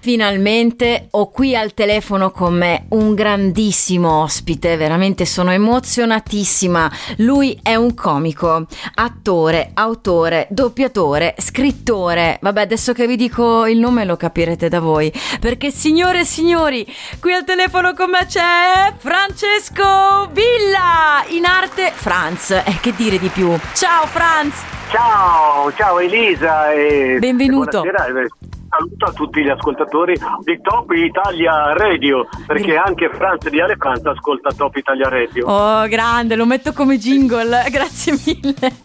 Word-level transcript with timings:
Finalmente 0.00 1.08
ho 1.10 1.28
qui 1.30 1.56
al 1.56 1.74
telefono 1.74 2.30
con 2.30 2.54
me 2.54 2.86
un 2.90 3.14
grandissimo 3.14 4.22
ospite, 4.22 4.76
veramente 4.76 5.26
sono 5.26 5.50
emozionatissima. 5.50 6.90
Lui 7.18 7.58
è 7.62 7.74
un 7.74 7.94
comico, 7.94 8.66
attore, 8.94 9.72
autore, 9.74 10.46
doppiatore, 10.50 11.34
scrittore. 11.38 12.38
Vabbè, 12.40 12.60
adesso 12.60 12.92
che 12.92 13.08
vi 13.08 13.16
dico 13.16 13.66
il 13.66 13.78
nome 13.78 14.04
lo 14.04 14.16
capirete 14.16 14.68
da 14.68 14.78
voi. 14.78 15.12
Perché 15.40 15.72
signore 15.72 16.20
e 16.20 16.24
signori, 16.24 16.86
qui 17.18 17.32
al 17.32 17.44
telefono 17.44 17.92
con 17.94 18.10
me 18.10 18.24
c'è 18.26 18.94
Francesco 18.96 20.30
Villa, 20.32 21.24
in 21.30 21.44
arte 21.44 21.90
Franz. 21.92 22.50
E 22.50 22.62
eh, 22.64 22.78
che 22.80 22.94
dire 22.94 23.18
di 23.18 23.28
più? 23.28 23.52
Ciao 23.74 24.06
Franz! 24.06 24.62
Ciao, 24.90 25.70
ciao 25.74 25.98
Elisa 25.98 26.72
e 26.72 27.18
Benvenuto. 27.18 27.82
Buonasera 27.82 28.57
saluto 28.68 29.04
a 29.06 29.12
tutti 29.12 29.42
gli 29.42 29.48
ascoltatori 29.48 30.14
di 30.44 30.60
Top 30.60 30.90
Italia 30.92 31.72
Radio, 31.72 32.26
perché 32.46 32.76
anche 32.76 33.10
Franz 33.12 33.48
di 33.48 33.60
Ale 33.60 33.76
ascolta 33.78 34.52
Top 34.52 34.76
Italia 34.76 35.08
Radio. 35.08 35.46
Oh, 35.46 35.86
grande, 35.88 36.36
lo 36.36 36.46
metto 36.46 36.72
come 36.72 36.98
jingle, 36.98 37.64
grazie 37.70 38.12
mille. 38.24 38.76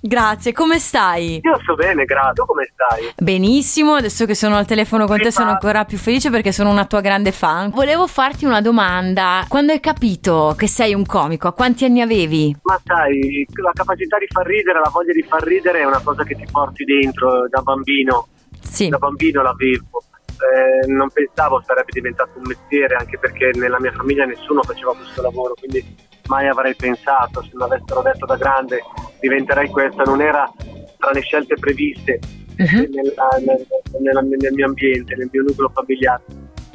Grazie, 0.00 0.52
come 0.52 0.78
stai? 0.78 1.40
Io 1.42 1.58
sto 1.62 1.74
bene, 1.74 2.04
grazie. 2.04 2.32
Tu 2.32 2.44
come 2.46 2.68
stai? 2.72 3.12
Benissimo, 3.16 3.94
adesso 3.94 4.24
che 4.24 4.34
sono 4.34 4.56
al 4.56 4.66
telefono 4.66 5.06
con 5.06 5.18
te 5.18 5.30
sono 5.30 5.50
ancora 5.50 5.84
più 5.84 5.98
felice 5.98 6.30
perché 6.30 6.52
sono 6.52 6.70
una 6.70 6.86
tua 6.86 7.00
grande 7.00 7.30
fan. 7.30 7.70
Volevo 7.70 8.06
farti 8.06 8.44
una 8.44 8.60
domanda. 8.60 9.44
Quando 9.48 9.72
hai 9.72 9.80
capito 9.80 10.54
che 10.56 10.66
sei 10.66 10.94
un 10.94 11.04
comico, 11.04 11.48
a 11.48 11.52
quanti 11.52 11.84
anni 11.84 12.00
avevi? 12.00 12.56
Ma 12.62 12.80
sai, 12.82 13.46
la 13.62 13.72
capacità 13.74 14.18
di 14.18 14.26
far 14.28 14.46
ridere, 14.46 14.80
la 14.80 14.90
voglia 14.90 15.12
di 15.12 15.22
far 15.22 15.42
ridere 15.42 15.80
è 15.80 15.84
una 15.84 16.00
cosa 16.02 16.24
che 16.24 16.34
ti 16.34 16.46
porti 16.50 16.84
dentro 16.84 17.46
da 17.48 17.60
bambino 17.60 18.28
sì. 18.70 18.88
da 18.88 18.98
bambino 18.98 19.42
l'avevo. 19.42 20.04
Eh, 20.40 20.86
non 20.86 21.10
pensavo 21.10 21.62
sarebbe 21.66 21.90
diventato 21.92 22.30
un 22.36 22.44
mestiere, 22.46 22.94
anche 22.94 23.18
perché 23.18 23.50
nella 23.54 23.78
mia 23.78 23.92
famiglia 23.92 24.24
nessuno 24.24 24.62
faceva 24.62 24.94
questo 24.94 25.20
lavoro, 25.20 25.54
quindi 25.54 25.84
mai 26.28 26.48
avrei 26.48 26.74
pensato, 26.74 27.42
se 27.42 27.50
mi 27.52 27.62
avessero 27.62 28.00
detto 28.00 28.24
da 28.24 28.36
grande 28.36 28.80
diventerai 29.20 29.68
questa, 29.68 30.02
non 30.04 30.22
era 30.22 30.50
tra 30.96 31.10
le 31.10 31.20
scelte 31.20 31.56
previste 31.56 32.20
uh-huh. 32.56 32.88
nella, 32.90 33.28
nel, 33.44 33.66
nella, 34.00 34.20
nel, 34.20 34.52
mio 34.54 34.66
ambiente, 34.66 35.14
nel 35.16 35.28
mio 35.30 35.42
nucleo 35.42 35.70
familiare. 35.74 36.22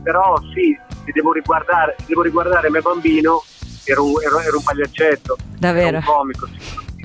Però 0.03 0.35
sì, 0.53 0.77
se 1.03 1.11
devo 1.11 1.33
riguardare, 1.33 1.95
devo 2.05 2.21
riguardare 2.21 2.69
me 2.69 2.81
bambino, 2.81 3.41
ero 3.85 4.05
un, 4.05 4.13
ero, 4.21 4.39
ero 4.39 4.57
un 4.57 4.63
pagliaccetto, 4.63 5.37
Davvero? 5.57 5.97
un 5.97 6.03
comico. 6.03 6.47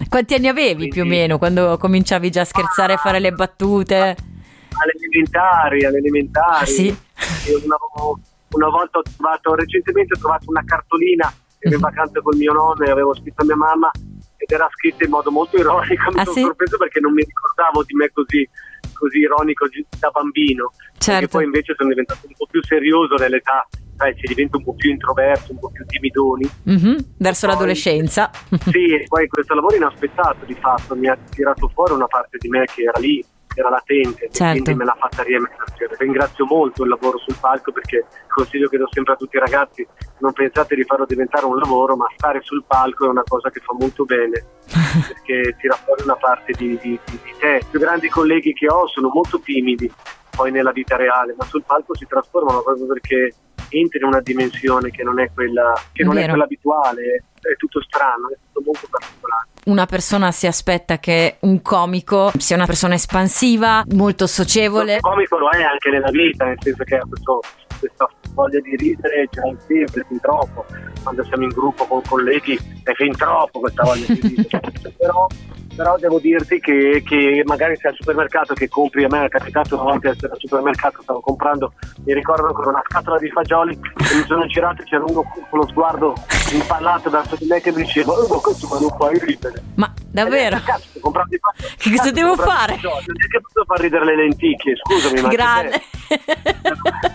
Quanti 0.09 0.35
anni 0.35 0.49
avevi 0.49 0.75
quindi, 0.75 0.89
più 0.91 1.03
o 1.03 1.07
meno 1.07 1.39
quando 1.39 1.77
cominciavi 1.79 2.31
già 2.31 2.41
a 2.41 2.45
scherzare 2.45 2.95
e 2.95 2.97
fare 2.97 3.19
le 3.21 3.33
battute? 3.33 4.17
Alle 4.83 4.93
elementari, 4.97 5.85
alle 5.85 5.99
elementari. 5.99 6.63
Ah, 6.63 6.67
sì? 6.67 6.97
Una, 7.65 7.77
una, 8.51 8.69
volta 8.69 8.99
ho 8.99 9.03
trovato, 9.03 9.55
recentemente 9.55 10.15
ho 10.15 10.19
trovato 10.19 10.45
una 10.49 10.63
cartolina, 10.65 11.33
ero 11.59 11.75
in 11.75 11.81
mhm. 11.81 11.89
vacanza 11.89 12.21
col 12.21 12.37
mio 12.37 12.53
nonno 12.53 12.85
e 12.85 12.91
avevo 12.91 13.15
scritto 13.15 13.43
a 13.43 13.45
mia 13.45 13.57
mamma 13.57 13.91
ed 14.37 14.51
era 14.51 14.69
scritta 14.73 15.05
in 15.05 15.11
modo 15.11 15.31
molto 15.31 15.57
ironico, 15.59 16.11
mi 16.13 16.21
ah, 16.21 16.25
sono 16.25 16.37
sì? 16.37 16.41
sorpreso 16.41 16.79
perché 16.79 16.99
non 17.01 17.13
mi 17.13 17.23
ricordavo 17.23 17.85
di 17.85 17.95
me 17.95 18.11
così, 18.11 18.49
così 18.95 19.19
ironico 19.19 19.67
da 19.99 20.11
bambino. 20.11 20.73
Certo. 20.97 21.25
E 21.25 21.29
poi 21.29 21.45
invece 21.45 21.75
sono 21.77 21.91
diventato 21.91 22.27
un 22.27 22.33
po' 22.37 22.47
più 22.51 22.63
serioso 22.65 23.17
nell'età, 23.17 23.69
sai, 23.97 24.15
si 24.17 24.27
diventa 24.29 24.57
un 24.57 24.65
po' 24.65 24.75
più 24.75 24.91
introverso, 24.91 25.53
un 25.53 25.59
po' 25.59 25.71
più 25.71 25.85
timidoni. 25.85 26.49
Mm-hmm, 26.71 26.97
verso 27.19 27.47
poi, 27.47 27.55
l'adolescenza. 27.55 28.31
sì, 28.71 28.95
e 28.95 29.05
poi 29.07 29.29
questo 29.29 29.55
lavoro 29.55 29.77
inaspettato 29.77 30.47
di 30.47 30.55
fatto 30.55 30.97
mi 30.97 31.09
ha 31.09 31.19
tirato 31.29 31.69
fuori 31.69 31.93
una 31.93 32.07
parte 32.07 32.39
di 32.39 32.49
me 32.49 32.65
che 32.65 32.83
era 32.83 32.99
lì 32.99 33.23
era 33.55 33.69
latente, 33.69 34.29
certo. 34.31 34.63
quindi 34.63 34.75
me 34.75 34.85
l'ha 34.85 34.97
fatta 34.99 35.23
riemergere. 35.23 35.97
Ringrazio 35.99 36.47
molto 36.47 36.83
il 36.83 36.89
lavoro 36.89 37.19
sul 37.19 37.37
palco 37.41 37.73
perché 37.73 37.97
il 37.97 38.29
consiglio 38.29 38.69
che 38.69 38.79
do 38.79 38.89
sempre 38.91 39.15
a 39.15 39.17
tutti 39.17 39.37
i 39.37 39.41
ragazzi, 39.41 39.87
non 40.19 40.33
pensate 40.33 40.75
di 40.75 40.85
farlo 40.85 41.05
diventare 41.07 41.47
un 41.47 41.57
lavoro, 41.57 41.97
ma 41.97 42.07
stare 42.17 42.41
sul 42.43 42.65
palco 42.67 43.07
è 43.07 43.09
una 43.09 43.25
cosa 43.27 43.51
che 43.51 43.61
fa 43.61 43.75
molto 43.79 44.05
bene, 44.05 44.45
perché 45.07 45.57
tira 45.59 45.75
fuori 45.75 46.03
una 46.05 46.17
parte 46.17 46.53
di, 46.53 46.79
di, 46.81 46.99
di, 47.05 47.19
di 47.23 47.35
te. 47.39 47.61
I 47.63 47.67
più 47.69 47.81
grandi 47.81 48.09
colleghi 48.09 48.53
che 48.53 48.69
ho 48.69 48.87
sono 48.87 49.11
molto 49.13 49.41
timidi 49.41 49.91
poi 50.31 50.51
nella 50.51 50.73
vita 50.73 50.97
reale, 50.97 51.35
ma 51.37 51.45
sul 51.45 51.65
palco 51.67 51.95
si 51.95 52.07
trasformano 52.07 52.63
proprio 52.63 52.87
perché 52.87 53.35
entri 53.71 53.99
in 53.99 54.05
una 54.05 54.21
dimensione 54.21 54.91
che 54.91 55.03
non 55.03 55.21
è 55.21 55.31
quella, 55.33 55.73
che 55.93 56.05
non 56.05 56.19
è 56.19 56.29
quella 56.29 56.45
abituale, 56.45 57.25
è 57.41 57.57
tutto 57.57 57.81
strano, 57.83 58.29
è 58.31 58.37
tutto 58.53 58.63
molto 58.65 58.87
particolare. 58.91 59.49
Una 59.65 59.87
persona 59.87 60.33
si 60.33 60.47
aspetta 60.47 60.99
che 60.99 61.37
un 61.41 61.63
comico 61.63 62.33
sia 62.39 62.57
una 62.57 62.67
persona 62.67 62.95
espansiva, 62.95 63.85
molto 63.93 64.27
socievole. 64.27 64.95
Un 64.95 65.01
comico 65.01 65.39
lo 65.39 65.51
è 65.51 65.63
anche 65.63 65.91
nella 65.91 66.11
vita, 66.11 66.45
nel 66.47 66.59
senso 66.61 66.85
che 66.85 66.97
ha 66.97 67.07
questo, 67.07 67.41
questa 67.79 68.09
voglia 68.33 68.61
di 68.61 68.77
ridere 68.77 69.29
ce 69.31 69.41
l'ha 69.41 69.57
sempre, 69.67 70.05
fin 70.09 70.21
troppo. 70.21 70.65
Quando 71.03 71.25
siamo 71.25 71.45
in 71.45 71.51
gruppo 71.51 71.87
con 71.87 72.03
colleghi 72.09 72.59
è 72.83 72.93
fin 72.93 73.17
troppo 73.17 73.61
questa 73.61 73.83
voglia 73.85 74.07
di 74.07 74.21
ridere. 74.21 74.73
Però 74.97 75.27
però 75.75 75.97
devo 75.99 76.19
dirti 76.19 76.61
che, 76.61 77.03
che, 77.05 77.43
magari 77.47 77.77
sei 77.77 77.91
al 77.91 77.97
supermercato 77.99 78.55
che 78.55 78.69
compri, 78.69 79.05
a 79.05 79.09
me 79.09 79.25
è 79.25 79.29
capitato 79.29 79.75
una 79.75 79.93
volta 79.93 80.11
essere 80.11 80.33
al 80.33 80.39
supermercato, 80.39 81.03
stavo 81.03 81.21
comprando, 81.21 81.73
mi 82.05 82.15
ricordo 82.15 82.47
ancora 82.47 82.71
una 82.71 82.83
scatola 82.87 83.19
di 83.19 83.31
fagioli 83.31 83.73
e 83.75 84.17
mi 84.17 84.25
sono 84.27 84.47
girato 84.47 84.83
e 84.83 84.85
c'era 84.85 85.05
uno 85.07 85.23
con 85.23 85.59
lo 85.59 85.67
sguardo 85.69 86.15
impallato 86.53 87.11
verso 87.11 87.37
di 87.37 87.47
me 87.47 87.61
che 87.61 87.71
mi 87.73 87.83
diceva 87.83 88.13
oh, 88.13 88.41
questo 88.41 88.67
ma 88.69 88.79
non 88.81 88.97
puoi 88.97 89.19
ridere 89.19 89.63
ma 89.75 89.93
davvero? 90.11 90.57
Eh, 90.57 90.63
cazzo, 90.63 90.89
che 91.01 91.97
cosa 91.97 92.11
devo 92.11 92.35
fare? 92.35 92.79
Non 92.83 92.93
è 92.93 93.29
che 93.29 93.41
posso 93.41 93.65
far 93.65 93.81
ridere 93.81 94.05
le 94.05 94.17
lenticchie 94.17 94.77
scusami 94.77 95.21
ma 95.21 95.29
grande 95.29 95.81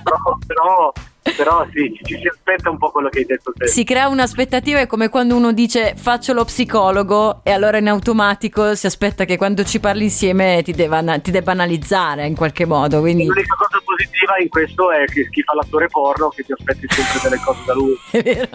però, 0.04 0.38
però 0.46 0.94
però 1.36 1.66
sì, 1.72 1.98
ci 2.04 2.20
si 2.20 2.28
aspetta 2.28 2.70
un 2.70 2.78
po' 2.78 2.92
quello 2.92 3.10
che 3.10 3.20
hai 3.20 3.26
detto 3.26 3.52
te. 3.56 3.68
Si 3.68 3.84
crea 3.84 4.08
un'aspettativa, 4.08 4.80
è 4.80 4.88
come 4.88 5.10
quando 5.10 5.36
uno 5.36 5.52
dice 5.54 5.96
faccio 5.96 6.34
lo 6.34 6.46
psicologo 6.46 7.42
e 7.44 7.52
allora 7.52 7.78
in 7.78 7.88
automatico 7.88 8.76
si 8.76 8.86
aspetta 8.86 9.26
che 9.26 9.38
quando 9.38 9.64
ci 9.64 9.80
parli 9.80 10.04
insieme 10.04 10.62
ti 10.64 10.72
debba, 10.72 11.20
ti 11.20 11.32
debba 11.32 11.52
analizzare 11.52 12.28
in 12.28 12.36
qualche 12.36 12.66
modo. 12.66 13.00
Quindi... 13.00 13.26
L'unica 13.26 13.56
cosa 13.56 13.75
positiva 13.96 14.38
in 14.40 14.50
questo 14.50 14.92
è 14.92 15.06
che 15.06 15.30
chi 15.30 15.42
fa 15.44 15.54
l'attore 15.56 15.88
porno 15.88 16.30
che 16.30 16.44
ti 16.44 16.52
aspetti 16.52 16.88
sempre 16.90 17.30
delle 17.30 17.42
cose 17.44 17.60
da 17.66 17.74
lui. 17.74 17.98
È 18.12 18.22
vero. 18.22 18.48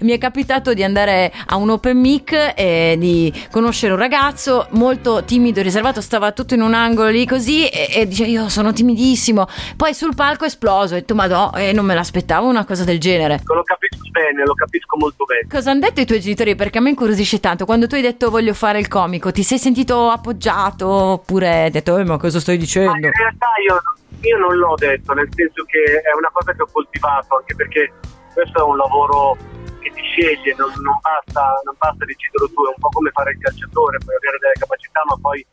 Mi 0.00 0.12
è 0.12 0.18
capitato 0.18 0.74
di 0.74 0.82
andare 0.82 1.32
a 1.46 1.56
un 1.56 1.70
open 1.70 1.98
mic 1.98 2.52
e 2.56 2.96
di 2.98 3.32
conoscere 3.50 3.92
un 3.92 3.98
ragazzo 3.98 4.66
molto 4.70 5.24
timido 5.24 5.60
e 5.60 5.62
riservato, 5.62 6.00
stava 6.00 6.32
tutto 6.32 6.54
in 6.54 6.62
un 6.62 6.74
angolo 6.74 7.08
lì 7.08 7.26
così 7.26 7.66
e, 7.68 7.88
e 7.94 8.06
dice 8.06 8.24
io 8.24 8.48
sono 8.48 8.72
timidissimo. 8.72 9.46
Poi 9.76 9.94
sul 9.94 10.14
palco 10.14 10.44
è 10.44 10.48
esploso, 10.48 10.94
ho 10.94 10.98
detto 10.98 11.14
ma 11.14 11.26
no, 11.26 11.52
e 11.54 11.72
non 11.72 11.86
me 11.86 11.94
l'aspettavo 11.94 12.12
aspettavo 12.14 12.48
una 12.48 12.64
cosa 12.64 12.84
del 12.84 12.98
genere. 12.98 13.40
Lo 13.44 13.62
capisco 13.62 14.08
bene, 14.10 14.44
lo 14.44 14.54
capisco 14.54 14.96
molto 14.96 15.24
bene. 15.24 15.46
Cosa 15.48 15.70
hanno 15.70 15.80
detto 15.80 16.00
i 16.00 16.06
tuoi 16.06 16.20
genitori? 16.20 16.54
Perché 16.54 16.78
a 16.78 16.80
me 16.80 16.90
incuriosisce 16.90 17.40
tanto. 17.40 17.64
Quando 17.64 17.86
tu 17.86 17.94
hai 17.94 18.02
detto 18.02 18.30
voglio 18.30 18.54
fare 18.54 18.78
il 18.78 18.88
comico, 18.88 19.32
ti 19.32 19.42
sei 19.42 19.58
sentito 19.58 20.10
appoggiato 20.10 20.88
oppure 20.88 21.64
hai 21.64 21.70
detto 21.70 21.96
eh, 21.96 22.04
ma 22.04 22.16
cosa 22.16 22.40
stai 22.40 22.56
dicendo? 22.56 22.90
Ma 22.90 22.96
in 22.96 23.12
realtà 23.12 23.46
io, 23.66 23.82
io 24.28 24.38
non 24.38 24.56
l'ho 24.56 24.74
detto, 24.76 25.12
nel 25.12 25.28
senso 25.30 25.64
che 25.64 26.00
è 26.00 26.12
una 26.16 26.30
cosa 26.32 26.52
che 26.52 26.62
ho 26.62 26.68
coltivato, 26.70 27.36
anche 27.36 27.54
perché 27.54 27.92
questo 28.32 28.58
è 28.58 28.62
un 28.62 28.76
lavoro 28.76 29.36
che 29.80 29.90
ti 29.92 30.02
sceglie, 30.02 30.54
non, 30.56 30.72
non, 30.80 30.96
basta, 31.00 31.60
non 31.64 31.76
basta 31.78 32.04
deciderlo 32.04 32.48
tu, 32.48 32.64
è 32.64 32.72
un 32.72 32.80
po' 32.80 32.88
come 32.88 33.10
fare 33.12 33.32
il 33.32 33.38
calciatore, 33.38 33.98
puoi 34.00 34.16
avere 34.16 34.38
delle 34.40 34.58
capacità 34.58 35.00
ma 35.06 35.16
poi 35.20 35.44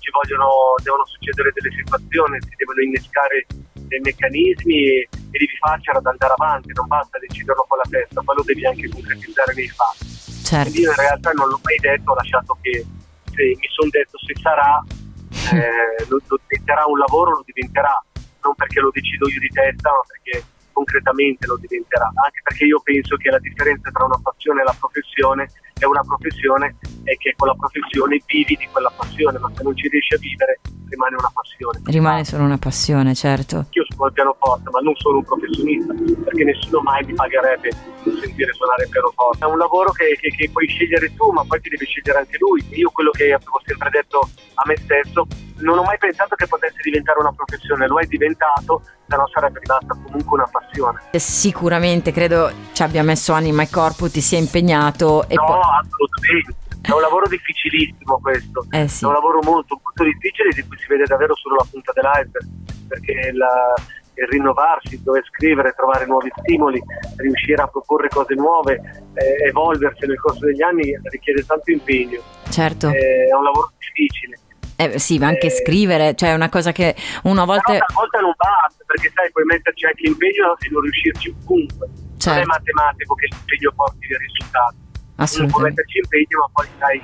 ci 0.00 0.10
vogliono, 0.10 0.74
devono 0.82 1.04
succedere 1.06 1.52
delle 1.52 1.74
situazioni, 1.74 2.38
si 2.40 2.54
devono 2.56 2.80
innescare 2.80 3.46
dei 3.90 4.00
meccanismi 4.00 4.78
e, 4.86 5.08
devi 5.30 5.46
farcela 5.58 5.98
ad 5.98 6.06
andare 6.06 6.34
avanti, 6.38 6.72
non 6.72 6.86
basta 6.86 7.18
deciderlo 7.18 7.64
con 7.68 7.78
la 7.78 7.88
testa, 7.90 8.22
poi 8.22 8.36
lo 8.36 8.42
devi 8.42 8.66
anche 8.66 8.88
concretizzare 8.88 9.54
nei 9.54 9.68
fatti. 9.68 10.06
Certo. 10.46 10.70
Quindi 10.70 10.80
io 10.80 10.90
in 10.90 10.96
realtà 10.96 11.30
non 11.32 11.48
l'ho 11.48 11.60
mai 11.62 11.76
detto, 11.78 12.10
ho 12.10 12.14
lasciato 12.14 12.58
che 12.62 12.86
se 13.30 13.42
mi 13.58 13.68
sono 13.70 13.90
detto 13.90 14.18
se 14.18 14.34
sarà, 14.40 14.82
eh, 15.54 16.06
lo, 16.08 16.18
lo 16.26 16.38
diventerà 16.46 16.86
un 16.86 16.98
lavoro, 16.98 17.30
lo 17.38 17.42
diventerà, 17.44 17.94
non 18.42 18.54
perché 18.54 18.80
lo 18.80 18.90
decido 18.90 19.28
io 19.28 19.40
di 19.40 19.48
testa, 19.48 19.90
ma 19.90 20.02
perché 20.06 20.44
concretamente 20.72 21.46
lo 21.46 21.56
diventerà, 21.56 22.06
anche 22.06 22.40
perché 22.42 22.64
io 22.64 22.80
penso 22.80 23.16
che 23.16 23.30
la 23.30 23.38
differenza 23.38 23.90
tra 23.90 24.04
una 24.04 24.18
passione 24.22 24.62
e 24.62 24.64
la 24.64 24.76
professione 24.78 25.50
è 25.84 25.86
una 25.86 26.02
professione 26.02 26.76
e 27.04 27.16
che 27.16 27.34
con 27.36 27.48
la 27.48 27.54
professione 27.54 28.20
vivi 28.26 28.56
di 28.56 28.68
quella 28.70 28.92
passione, 28.94 29.38
ma 29.38 29.50
se 29.54 29.62
non 29.62 29.76
ci 29.76 29.88
riesci 29.88 30.14
a 30.14 30.18
vivere 30.18 30.60
rimane 30.90 31.16
una 31.16 31.30
passione. 31.32 31.80
Rimane 31.84 32.24
solo 32.24 32.44
una 32.44 32.58
passione, 32.58 33.14
certo. 33.14 33.66
Io 33.70 33.84
suono 33.88 34.06
il 34.06 34.12
pianoforte, 34.12 34.70
ma 34.70 34.80
non 34.80 34.94
sono 34.96 35.18
un 35.18 35.24
professionista, 35.24 35.94
perché 36.24 36.44
nessuno 36.44 36.80
mai 36.80 37.04
mi 37.06 37.14
pagherebbe 37.14 37.70
sentire 38.02 38.52
suonare 38.52 38.84
il 38.84 38.90
pianoforte. 38.90 39.44
È 39.44 39.48
un 39.48 39.58
lavoro 39.58 39.92
che, 39.92 40.18
che, 40.20 40.28
che 40.30 40.50
puoi 40.50 40.66
scegliere 40.66 41.14
tu, 41.14 41.30
ma 41.30 41.44
poi 41.46 41.60
ti 41.60 41.68
deve 41.70 41.86
scegliere 41.86 42.18
anche 42.18 42.36
lui. 42.38 42.66
Io 42.70 42.90
quello 42.90 43.10
che 43.10 43.32
avevo 43.32 43.60
sempre 43.64 43.88
detto 43.90 44.28
a 44.54 44.62
me 44.66 44.76
stesso, 44.76 45.26
non 45.60 45.78
ho 45.78 45.82
mai 45.82 45.96
pensato 45.98 46.34
che 46.34 46.46
potesse 46.46 46.80
diventare 46.82 47.20
una 47.20 47.32
professione, 47.32 47.86
lo 47.86 47.98
è 47.98 48.06
diventato, 48.06 48.82
no 49.06 49.28
sarebbe 49.32 49.60
rimasta 49.60 49.96
comunque 50.04 50.38
una 50.38 50.48
passione. 50.50 51.00
Sicuramente 51.12 52.12
credo 52.12 52.50
ci 52.72 52.82
abbia 52.82 53.02
messo 53.02 53.32
anima 53.32 53.62
e 53.62 53.68
corpo, 53.70 54.10
ti 54.10 54.20
sia 54.20 54.38
impegnato. 54.38 55.28
E 55.28 55.34
no, 55.34 55.44
poi... 55.44 55.60
assolutamente. 55.78 56.54
È 56.80 56.92
un 56.92 57.00
lavoro 57.00 57.28
difficilissimo 57.28 58.18
questo, 58.20 58.66
eh 58.70 58.88
sì. 58.88 59.04
è 59.04 59.06
un 59.06 59.12
lavoro 59.12 59.40
molto, 59.42 59.78
molto 59.82 60.02
difficile 60.02 60.48
di 60.50 60.62
cui 60.66 60.78
si 60.78 60.86
vede 60.88 61.04
davvero 61.04 61.36
solo 61.36 61.56
la 61.56 61.66
punta 61.70 61.92
dell'iceberg, 61.92 62.48
perché 62.88 63.32
la, 63.32 63.74
il 64.14 64.26
rinnovarsi, 64.28 65.02
dover 65.02 65.24
scrivere, 65.26 65.72
trovare 65.76 66.06
nuovi 66.06 66.30
stimoli, 66.40 66.80
riuscire 67.16 67.62
a 67.62 67.68
proporre 67.68 68.08
cose 68.08 68.34
nuove, 68.34 68.80
eh, 69.14 69.48
evolversi 69.48 70.06
nel 70.06 70.18
corso 70.18 70.44
degli 70.46 70.62
anni 70.62 70.98
richiede 71.10 71.44
tanto 71.44 71.70
impegno. 71.70 72.20
Certo. 72.48 72.88
Eh, 72.88 73.28
è 73.28 73.34
un 73.34 73.44
lavoro 73.44 73.72
difficile. 73.78 74.38
Eh, 74.76 74.98
sì, 74.98 75.18
ma 75.18 75.28
anche 75.28 75.48
eh, 75.48 75.50
scrivere, 75.50 76.14
cioè 76.14 76.30
è 76.30 76.34
una 76.34 76.48
cosa 76.48 76.72
che 76.72 76.96
una 77.24 77.44
volta... 77.44 77.72
Però 77.72 77.84
volta 77.94 78.20
non 78.20 78.32
basta, 78.36 78.82
perché 78.86 79.12
sai, 79.14 79.30
puoi 79.30 79.44
metterci 79.44 79.84
anche 79.84 80.02
l'impegno 80.02 80.56
e 80.58 80.68
non 80.70 80.80
riuscirci 80.80 81.34
ovunque. 81.44 81.88
Certo. 82.16 82.30
Non 82.30 82.38
è 82.40 82.44
matematico 82.44 83.14
che 83.14 83.28
l'impegno 83.30 83.72
porti 83.76 84.06
dei 84.06 84.18
risultati. 84.18 84.76
Assolutamente. 85.20 85.52
può 85.52 85.60
metterci 85.68 85.98
impegno, 85.98 86.38
ma 86.40 86.48
poi 86.52 86.68
sai, 86.78 86.98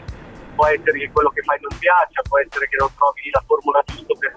può 0.55 0.67
essere 0.67 0.99
che 0.99 1.11
quello 1.13 1.31
che 1.31 1.43
fai 1.43 1.59
non 1.61 1.79
piaccia, 1.79 2.23
può 2.29 2.39
essere 2.39 2.69
che 2.69 2.77
non 2.79 2.91
trovi 2.97 3.31
la 3.31 3.43
formula 3.47 3.83
giusta 3.85 4.15
per 4.19 4.33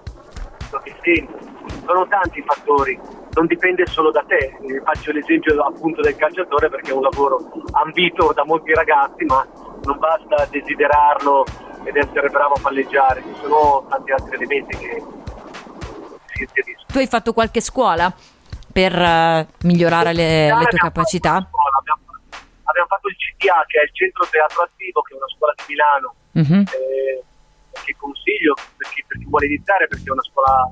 quello 0.68 0.82
che 0.84 0.94
senti. 1.02 1.48
Sono 1.86 2.06
tanti 2.06 2.38
i 2.38 2.44
fattori, 2.46 3.00
non 3.32 3.46
dipende 3.46 3.86
solo 3.86 4.10
da 4.10 4.22
te. 4.26 4.56
Faccio 4.84 5.12
l'esempio 5.12 5.60
appunto 5.62 6.00
del 6.02 6.14
calciatore 6.16 6.68
perché 6.68 6.90
è 6.90 6.94
un 6.94 7.02
lavoro 7.02 7.50
ambito 7.72 8.32
da 8.32 8.44
molti 8.44 8.72
ragazzi, 8.74 9.24
ma 9.24 9.46
non 9.84 9.98
basta 9.98 10.46
desiderarlo 10.50 11.44
ed 11.84 11.96
essere 11.96 12.28
bravo 12.28 12.54
a 12.54 12.60
palleggiare, 12.60 13.22
ci 13.22 13.40
sono 13.40 13.86
tanti 13.88 14.12
altri 14.12 14.36
elementi 14.36 14.76
che 14.76 15.02
si 16.26 16.42
inseriscono. 16.42 16.86
Tu 16.86 16.98
hai 16.98 17.06
fatto 17.06 17.32
qualche 17.32 17.60
scuola 17.60 18.12
per 18.72 18.92
uh, 18.92 19.66
migliorare 19.66 20.12
le, 20.12 20.54
le 20.54 20.64
tue 20.66 20.78
capacità? 20.78 21.36
Abbiamo, 21.36 21.48
abbiamo, 22.64 22.88
fatto 22.88 23.08
il 23.08 23.16
CTA, 23.16 23.64
che 23.66 23.80
è 23.80 23.84
il 23.84 23.94
Centro 23.94 24.26
Teatro 24.30 24.62
Attivo, 24.62 25.02
che 25.02 25.14
è 25.14 25.16
una 25.16 25.30
scuola 25.32 25.54
di 25.56 25.64
Milano, 25.68 26.08
uh-huh. 26.32 26.64
eh, 26.66 27.22
che 27.84 27.94
consiglio 27.96 28.54
per 28.76 28.88
chi, 28.90 29.04
per 29.06 29.18
chi 29.18 29.26
vuole 29.26 29.46
iniziare, 29.46 29.88
perché 29.88 30.08
è 30.08 30.12
una 30.12 30.26
scuola 30.26 30.70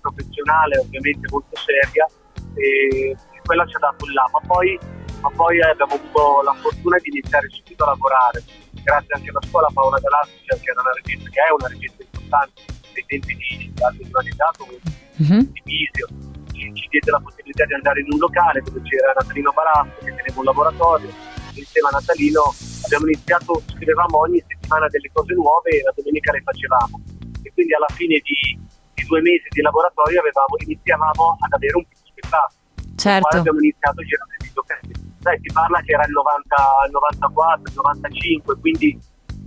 professionale, 0.00 0.78
ovviamente 0.78 1.26
molto 1.30 1.56
seria, 1.56 2.06
e 2.54 3.16
quella 3.44 3.66
ci 3.66 3.76
ha 3.76 3.78
dato 3.78 4.04
il 4.04 4.12
là, 4.12 4.28
ma 4.32 4.40
poi, 4.46 4.78
ma 5.20 5.30
poi 5.30 5.60
abbiamo 5.62 5.94
avuto 5.94 6.42
la 6.42 6.54
fortuna 6.54 6.98
di 6.98 7.08
iniziare 7.08 7.48
subito 7.48 7.84
a 7.84 7.96
lavorare 7.96 8.42
grazie 8.84 9.14
anche 9.14 9.30
alla 9.30 9.40
scuola 9.48 9.68
Paola 9.72 9.98
Galassi, 9.98 10.44
che 10.44 10.70
era 10.70 10.80
una 10.80 10.92
regista 10.92 11.28
che 11.30 11.40
è 11.40 11.50
una 11.50 11.68
regista 11.68 12.02
importante 12.02 12.62
dei 12.92 13.04
tempi 13.06 13.34
di 13.34 13.72
Aldo 13.82 14.02
Giovanità 14.04 14.50
come 14.56 14.78
uh-huh. 15.16 15.50
di 15.50 15.62
Visio, 15.64 16.06
ci, 16.54 16.72
ci, 16.74 16.86
diede 16.88 17.10
la 17.10 17.20
possibilità 17.20 17.64
di 17.66 17.74
andare 17.74 18.00
in 18.00 18.08
un 18.10 18.18
locale 18.18 18.62
dove 18.62 18.80
c'era 18.82 19.12
Natalino 19.12 19.52
Barazzo 19.52 19.98
che 20.00 20.14
teneva 20.14 20.38
un 20.38 20.44
laboratorio, 20.44 21.10
insieme 21.54 21.88
a 21.88 21.98
Natalino 21.98 22.42
abbiamo 22.84 23.06
iniziato, 23.06 23.62
scrivevamo 23.74 24.18
ogni 24.18 24.42
settimana 24.46 24.88
delle 24.88 25.10
cose 25.12 25.34
nuove 25.34 25.70
e 25.70 25.82
la 25.82 25.92
domenica 25.94 26.32
le 26.32 26.42
facevamo 26.42 26.96
e 27.42 27.52
quindi 27.52 27.74
alla 27.74 27.90
fine 27.92 28.20
di, 28.22 28.38
di 28.94 29.02
due 29.04 29.20
mesi 29.20 29.46
di 29.50 29.60
laboratorio 29.60 30.20
avevamo, 30.20 30.54
iniziavamo 30.64 31.36
ad 31.44 31.52
avere 31.52 31.76
un 31.76 31.84
piccolo 31.84 32.08
spettacolo. 32.08 32.62
Certo. 32.96 33.28
Poi 33.28 33.38
abbiamo 33.40 33.58
iniziato 33.58 34.00
a 34.00 34.04
girare 34.04 34.32
i 34.38 34.44
videoclip 34.46 35.04
sai, 35.24 35.40
si 35.40 35.50
parla 35.52 35.80
che 35.80 35.92
era 35.92 36.04
il, 36.04 36.12
90, 36.12 36.54
il 36.84 36.92
94, 36.92 37.62
il 37.64 37.74
95, 37.74 38.60
quindi 38.60 38.98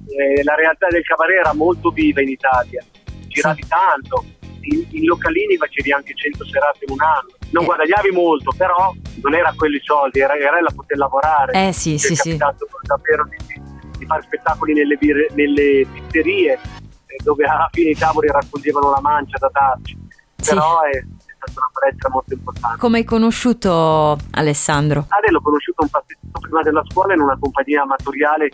eh, 0.10 0.44
la 0.44 0.56
realtà 0.56 0.88
del 0.90 1.04
cabaret 1.04 1.38
era 1.38 1.54
molto 1.54 1.92
viva 1.92 2.22
in 2.22 2.30
Italia, 2.30 2.84
giravi 3.28 3.62
sì. 3.62 3.70
tanto, 3.70 4.26
in, 4.70 4.86
in, 4.92 5.06
localini 5.06 5.58
facevi 5.58 5.92
anche 5.92 6.14
100 6.14 6.46
serate 6.46 6.86
in 6.86 6.92
un 6.92 7.02
anno, 7.02 7.30
non 7.52 7.64
eh. 7.64 7.66
guadagnavi 7.66 8.12
molto, 8.12 8.52
però 8.56 8.94
non 9.22 9.34
era 9.34 9.54
quelli 9.56 9.78
i 9.78 9.82
soldi, 9.84 10.20
era, 10.20 10.36
era 10.36 10.62
la 10.62 10.72
poter 10.74 10.98
lavorare. 10.98 11.68
Eh 11.68 11.74
sì, 11.74 11.98
sì, 11.98 12.16
sì. 12.16 12.38
davvero 12.38 13.28
di, 13.30 13.62
di, 13.98 14.06
fare 14.06 14.22
spettacoli 14.24 14.74
nelle, 14.74 14.96
birre, 14.96 15.28
nelle 15.34 15.86
pizzerie, 15.92 16.54
eh, 16.54 17.24
dove 17.24 17.46
alla 17.46 17.70
fine 17.72 17.92
i 17.92 17.96
tavoli 17.96 18.28
raccoglievano 18.28 18.90
la 18.90 19.02
mancia 19.02 19.38
da 19.38 19.50
darci, 19.52 19.98
sì. 20.36 20.54
però 20.54 20.82
è 20.82 21.04
stata 21.24 21.52
una 21.56 21.70
palestra 21.72 22.10
molto 22.10 22.34
importante. 22.34 22.78
Come 22.80 22.98
hai 22.98 23.04
conosciuto 23.04 24.18
Alessandro? 24.32 25.06
Ale 25.10 25.32
l'ho 25.32 25.42
conosciuto 25.42 25.84
un 25.84 25.90
passettino 25.90 26.40
prima 26.40 26.62
della 26.62 26.84
scuola 26.90 27.14
in 27.14 27.22
una 27.22 27.38
compagnia 27.40 27.84
amatoriale 27.84 28.50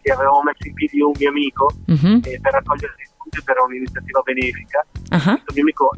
che 0.00 0.12
avevamo 0.12 0.42
messo 0.44 0.68
in 0.68 0.74
piedi 0.74 1.00
un 1.00 1.12
mio 1.18 1.28
amico 1.28 1.72
uh-huh. 1.86 2.20
eh, 2.22 2.38
per 2.40 2.52
raccogliere 2.52 2.94
fondi 3.26 3.42
per 3.44 3.56
un'iniziativa 3.58 4.20
benefica. 4.22 4.86
Uh-huh. 5.10 5.40
Questo 5.42 5.52
mio 5.52 5.62
amico 5.62 5.90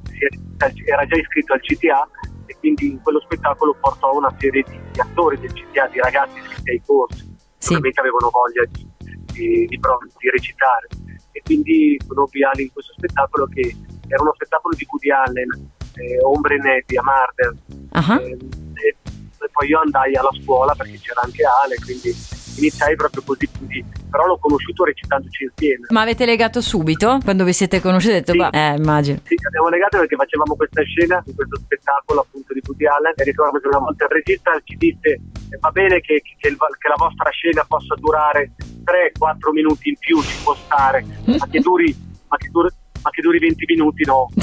era 0.84 1.06
già 1.06 1.16
iscritto 1.16 1.52
al 1.52 1.60
CTA 1.60 2.08
e 2.46 2.56
quindi 2.58 2.90
in 2.90 3.02
quello 3.02 3.20
spettacolo 3.20 3.76
portò 3.78 4.16
una 4.16 4.34
serie 4.38 4.62
di, 4.62 5.00
attori 5.00 5.38
del 5.38 5.52
CTA, 5.52 5.88
di 5.88 6.00
ragazzi 6.00 6.38
iscritti 6.38 6.70
ai 6.70 6.82
corsi, 6.84 7.36
sì. 7.58 7.74
ovviamente 7.74 8.00
avevano 8.00 8.30
voglia 8.30 8.64
di, 8.70 8.86
di, 9.32 9.66
di, 9.66 9.78
di 9.78 10.30
recitare. 10.30 10.88
E 11.32 11.42
quindi 11.44 12.00
conobbi 12.06 12.42
Ali 12.42 12.62
in 12.64 12.72
questo 12.72 12.92
spettacolo 12.96 13.46
che 13.46 13.76
era 14.08 14.22
uno 14.22 14.32
spettacolo 14.34 14.74
di 14.74 14.86
Woody 14.88 15.10
Allen 15.10 15.70
eh, 15.94 16.18
Ombre 16.22 16.58
Netti 16.58 16.96
a 16.96 17.02
Marder. 17.02 17.54
Uh-huh. 17.68 18.26
E, 18.26 18.30
e, 18.32 18.96
e, 19.06 19.48
poi 19.52 19.68
io 19.68 19.80
andai 19.80 20.16
alla 20.16 20.32
scuola 20.42 20.74
perché 20.74 20.98
c'era 20.98 21.20
anche 21.22 21.42
Ale, 21.62 21.76
quindi 21.76 22.10
iniziai 22.58 22.96
proprio 22.96 23.22
così, 23.24 23.48
quindi, 23.56 23.84
però 24.10 24.26
l'ho 24.26 24.38
conosciuto 24.38 24.84
recitandoci 24.84 25.44
insieme. 25.44 25.86
Ma 25.90 26.02
avete 26.02 26.26
legato 26.26 26.60
subito? 26.60 27.18
Quando 27.22 27.44
vi 27.44 27.52
siete 27.52 27.80
conosciuti 27.80 28.14
detto, 28.14 28.32
sì. 28.32 28.38
eh, 28.38 28.74
immagino. 28.76 29.18
Sì, 29.24 29.34
abbiamo 29.46 29.68
legato 29.68 29.98
perché 29.98 30.16
facevamo 30.16 30.56
questa 30.56 30.82
scena 30.82 31.22
in 31.26 31.34
questo 31.34 31.56
spettacolo 31.56 32.20
appunto 32.20 32.52
di 32.52 32.60
Woody 32.66 32.86
Allen 32.86 33.12
e 33.16 33.24
ricordo 33.24 33.58
che 33.58 33.68
una 33.68 33.78
volta 33.78 34.04
il 34.04 34.10
regista 34.10 34.60
ci 34.64 34.76
disse 34.76 35.08
eh, 35.08 35.58
va 35.60 35.70
bene 35.70 36.00
che, 36.00 36.20
che, 36.20 36.48
il, 36.48 36.56
che, 36.56 36.88
la 36.88 36.94
vostra 36.96 37.30
scena 37.30 37.64
possa 37.66 37.94
durare 37.96 38.52
3-4 38.84 39.52
minuti 39.52 39.88
in 39.88 39.96
più, 39.98 40.20
ci 40.22 40.42
può 40.42 40.54
stare, 40.54 41.04
ma 41.24 41.46
che 41.48 41.60
duri, 41.60 41.94
ma 42.28 42.36
che 42.36 42.48
duri, 42.50 42.68
ma 43.02 43.10
che 43.10 43.22
duri 43.22 43.38
20 43.38 43.64
minuti 43.66 44.04
no. 44.04 44.28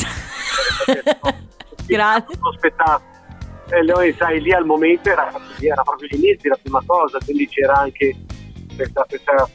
Grazie. 1.85 2.38
Lo 2.39 2.51
spettacolo. 2.53 3.14
E 3.69 3.81
noi, 3.81 4.13
sai, 4.13 4.41
lì 4.41 4.53
al 4.53 4.65
momento 4.65 5.09
era, 5.09 5.31
era 5.59 5.81
proprio 5.81 6.07
l'inizio, 6.12 6.50
la 6.50 6.59
prima 6.62 6.81
cosa, 6.85 7.17
quindi 7.23 7.47
c'era 7.47 7.73
anche 7.73 8.15
questa, 8.75 9.06
questa, 9.07 9.50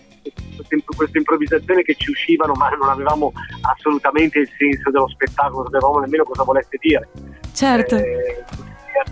questa, 0.96 1.18
improvvisazione 1.18 1.82
che 1.82 1.94
ci 1.94 2.10
uscivano, 2.10 2.52
ma 2.54 2.68
non 2.70 2.88
avevamo 2.88 3.32
assolutamente 3.62 4.40
il 4.40 4.50
senso 4.58 4.90
dello 4.90 5.08
spettacolo, 5.08 5.62
non 5.62 5.72
sapevamo 5.72 6.00
nemmeno 6.00 6.24
cosa 6.24 6.42
volesse 6.42 6.76
dire. 6.80 7.08
Certo. 7.52 7.96
Eh, 7.96 8.44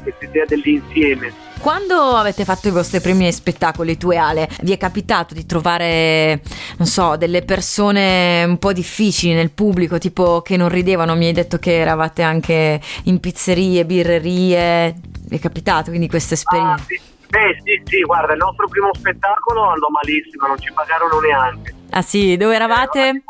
questa 0.02 0.24
idea 0.24 0.44
dell'insieme. 0.46 1.32
Quando 1.58 1.94
avete 2.14 2.44
fatto 2.44 2.68
i 2.68 2.70
vostri 2.70 3.00
primi 3.00 3.30
spettacoli, 3.32 3.96
tu 3.96 4.10
e 4.10 4.16
Ale, 4.16 4.48
vi 4.62 4.72
è 4.72 4.76
capitato 4.76 5.34
di 5.34 5.44
trovare, 5.44 6.40
non 6.76 6.86
so, 6.86 7.16
delle 7.16 7.42
persone 7.42 8.44
un 8.44 8.58
po' 8.58 8.72
difficili 8.72 9.34
nel 9.34 9.50
pubblico, 9.50 9.98
tipo 9.98 10.40
che 10.40 10.56
non 10.56 10.68
ridevano? 10.68 11.16
Mi 11.16 11.26
hai 11.26 11.32
detto 11.32 11.58
che 11.58 11.78
eravate 11.78 12.22
anche 12.22 12.80
in 13.04 13.18
pizzerie, 13.18 13.84
birrerie. 13.84 14.94
Vi 15.28 15.36
è 15.36 15.40
capitato 15.40 15.90
quindi 15.90 16.08
questa 16.08 16.34
esperienza? 16.34 16.82
Ah, 16.82 16.86
sì. 16.86 17.00
Eh 17.30 17.60
sì, 17.62 17.82
sì, 17.84 18.00
guarda, 18.02 18.32
il 18.32 18.38
nostro 18.38 18.66
primo 18.68 18.88
spettacolo 18.94 19.68
andò 19.68 19.88
malissimo, 19.88 20.46
non 20.46 20.58
ci 20.58 20.72
pagarono 20.72 21.20
neanche. 21.20 21.74
Ah 21.90 22.00
sì, 22.00 22.38
dove 22.38 22.54
eravate? 22.54 23.08
Eh, 23.08 23.22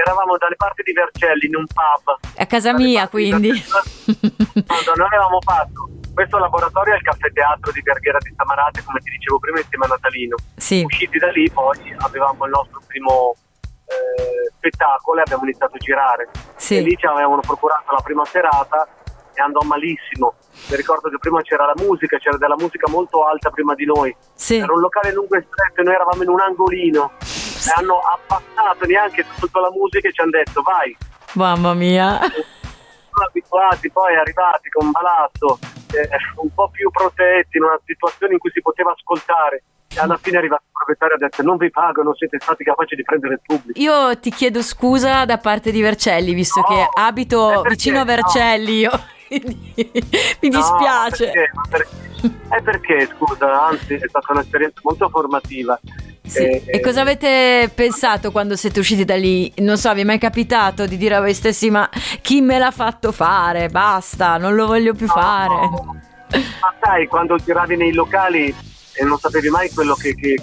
eravamo 0.00 0.36
dalle 0.36 0.56
parti 0.56 0.82
di 0.82 0.92
Vercelli 0.92 1.46
in 1.46 1.56
un 1.56 1.66
pub. 1.66 2.18
A 2.36 2.46
casa 2.46 2.72
mia 2.72 3.08
quindi. 3.08 3.48
Quando 3.48 4.92
noi 4.94 5.06
avevamo 5.06 5.40
fatto 5.40 5.88
questo 6.12 6.38
laboratorio 6.38 6.94
al 6.94 7.02
caffè 7.02 7.30
teatro 7.32 7.72
di 7.72 7.82
Verghera 7.82 8.18
di 8.18 8.32
Samarate, 8.34 8.82
come 8.84 9.00
ti 9.00 9.10
dicevo 9.10 9.38
prima, 9.38 9.60
insieme 9.60 9.84
a 9.84 9.88
Natalino. 9.88 10.36
Sì. 10.56 10.82
Usciti 10.84 11.18
da 11.18 11.30
lì 11.30 11.50
poi 11.50 11.94
avevamo 11.98 12.44
il 12.44 12.50
nostro 12.50 12.80
primo 12.86 13.34
eh, 13.84 14.50
spettacolo 14.56 15.18
e 15.18 15.22
abbiamo 15.22 15.44
iniziato 15.44 15.76
a 15.76 15.78
girare. 15.78 16.28
Sì. 16.56 16.76
E 16.76 16.80
lì 16.80 16.96
ci 16.96 17.06
avevano 17.06 17.40
procurato 17.40 17.92
la 17.92 18.00
prima 18.02 18.24
serata 18.24 18.88
e 19.34 19.42
andò 19.42 19.60
malissimo. 19.60 20.34
Mi 20.70 20.76
ricordo 20.76 21.10
che 21.10 21.18
prima 21.18 21.42
c'era 21.42 21.66
la 21.66 21.74
musica, 21.76 22.16
c'era 22.18 22.38
della 22.38 22.56
musica 22.56 22.90
molto 22.90 23.26
alta 23.26 23.50
prima 23.50 23.74
di 23.74 23.84
noi. 23.84 24.14
Sì. 24.34 24.56
Era 24.56 24.72
un 24.72 24.80
locale 24.80 25.12
lungo 25.12 25.36
e 25.36 25.44
stretto 25.46 25.80
e 25.82 25.84
noi 25.84 25.94
eravamo 25.94 26.22
in 26.22 26.28
un 26.30 26.40
angolino. 26.40 27.12
E 27.56 27.72
hanno 27.76 27.98
abbassato 28.00 28.84
neanche 28.86 29.24
tutta 29.38 29.60
la 29.60 29.70
musica 29.70 30.08
e 30.08 30.12
ci 30.12 30.20
hanno 30.20 30.30
detto 30.30 30.62
vai. 30.62 30.96
Mamma 31.32 31.74
mia. 31.74 32.18
Sono 32.20 33.26
abituati 33.28 33.90
poi 33.90 34.14
arrivati 34.16 34.68
con 34.68 34.90
Balazzo, 34.90 35.58
eh, 35.92 36.08
un 36.42 36.52
po' 36.54 36.68
più 36.70 36.90
protetti, 36.90 37.56
in 37.56 37.64
una 37.64 37.80
situazione 37.84 38.34
in 38.34 38.38
cui 38.38 38.50
si 38.52 38.60
poteva 38.60 38.92
ascoltare. 38.92 39.64
E 39.88 40.00
alla 40.00 40.18
fine 40.20 40.36
è 40.36 40.38
arrivato 40.40 40.64
proprietario 40.72 41.14
ha 41.14 41.18
detto 41.18 41.42
non 41.42 41.56
vi 41.56 41.70
pago, 41.70 42.02
non 42.02 42.14
siete 42.14 42.36
stati 42.40 42.62
capaci 42.64 42.94
di 42.96 43.02
prendere 43.02 43.34
il 43.34 43.40
pubblico. 43.42 43.78
Io 43.80 44.18
ti 44.18 44.30
chiedo 44.30 44.62
scusa 44.62 45.24
da 45.24 45.38
parte 45.38 45.70
di 45.70 45.80
Vercelli, 45.80 46.34
visto 46.34 46.60
No, 46.60 46.66
che 46.66 46.88
abito 47.00 47.48
perché? 47.48 47.68
vicino 47.70 47.96
a 47.96 48.04
No. 48.04 48.04
Vercelli. 48.04 48.78
Io. 48.80 48.90
quindi 49.28 49.74
Mi 50.40 50.48
No, 50.50 50.58
dispiace. 50.58 51.30
perché? 51.30 51.50
Ma 51.54 51.62
perché? 51.70 52.04
È 52.48 52.62
perché, 52.62 53.08
scusa, 53.16 53.66
anzi 53.66 53.94
è 53.94 54.08
stata 54.08 54.32
un'esperienza 54.32 54.80
molto 54.82 55.08
formativa. 55.08 55.78
Sì. 56.26 56.38
Eh, 56.42 56.62
E 56.66 56.80
cosa 56.80 57.00
avete 57.02 57.70
pensato 57.74 58.30
quando 58.32 58.56
siete 58.56 58.80
usciti 58.80 59.04
da 59.04 59.16
lì? 59.16 59.52
Non 59.58 59.76
so, 59.76 59.92
vi 59.94 60.00
è 60.00 60.04
mai 60.04 60.18
capitato 60.18 60.86
di 60.86 60.96
dire 60.96 61.14
a 61.14 61.20
voi 61.20 61.34
stessi: 61.34 61.70
Ma 61.70 61.88
chi 62.20 62.40
me 62.40 62.58
l'ha 62.58 62.70
fatto 62.70 63.12
fare? 63.12 63.68
Basta, 63.68 64.36
non 64.38 64.54
lo 64.54 64.66
voglio 64.66 64.92
più 64.94 65.06
No, 65.06 65.12
fare. 65.12 65.54
no. 65.54 65.96
Ma 66.60 66.74
sai, 66.82 67.06
quando 67.06 67.36
giravi 67.36 67.76
nei 67.76 67.92
locali 67.92 68.52
e 68.94 69.04
non 69.04 69.16
sapevi 69.18 69.48
mai 69.48 69.70
quello 69.70 69.94
che, 69.94 70.14
che- 70.14 70.42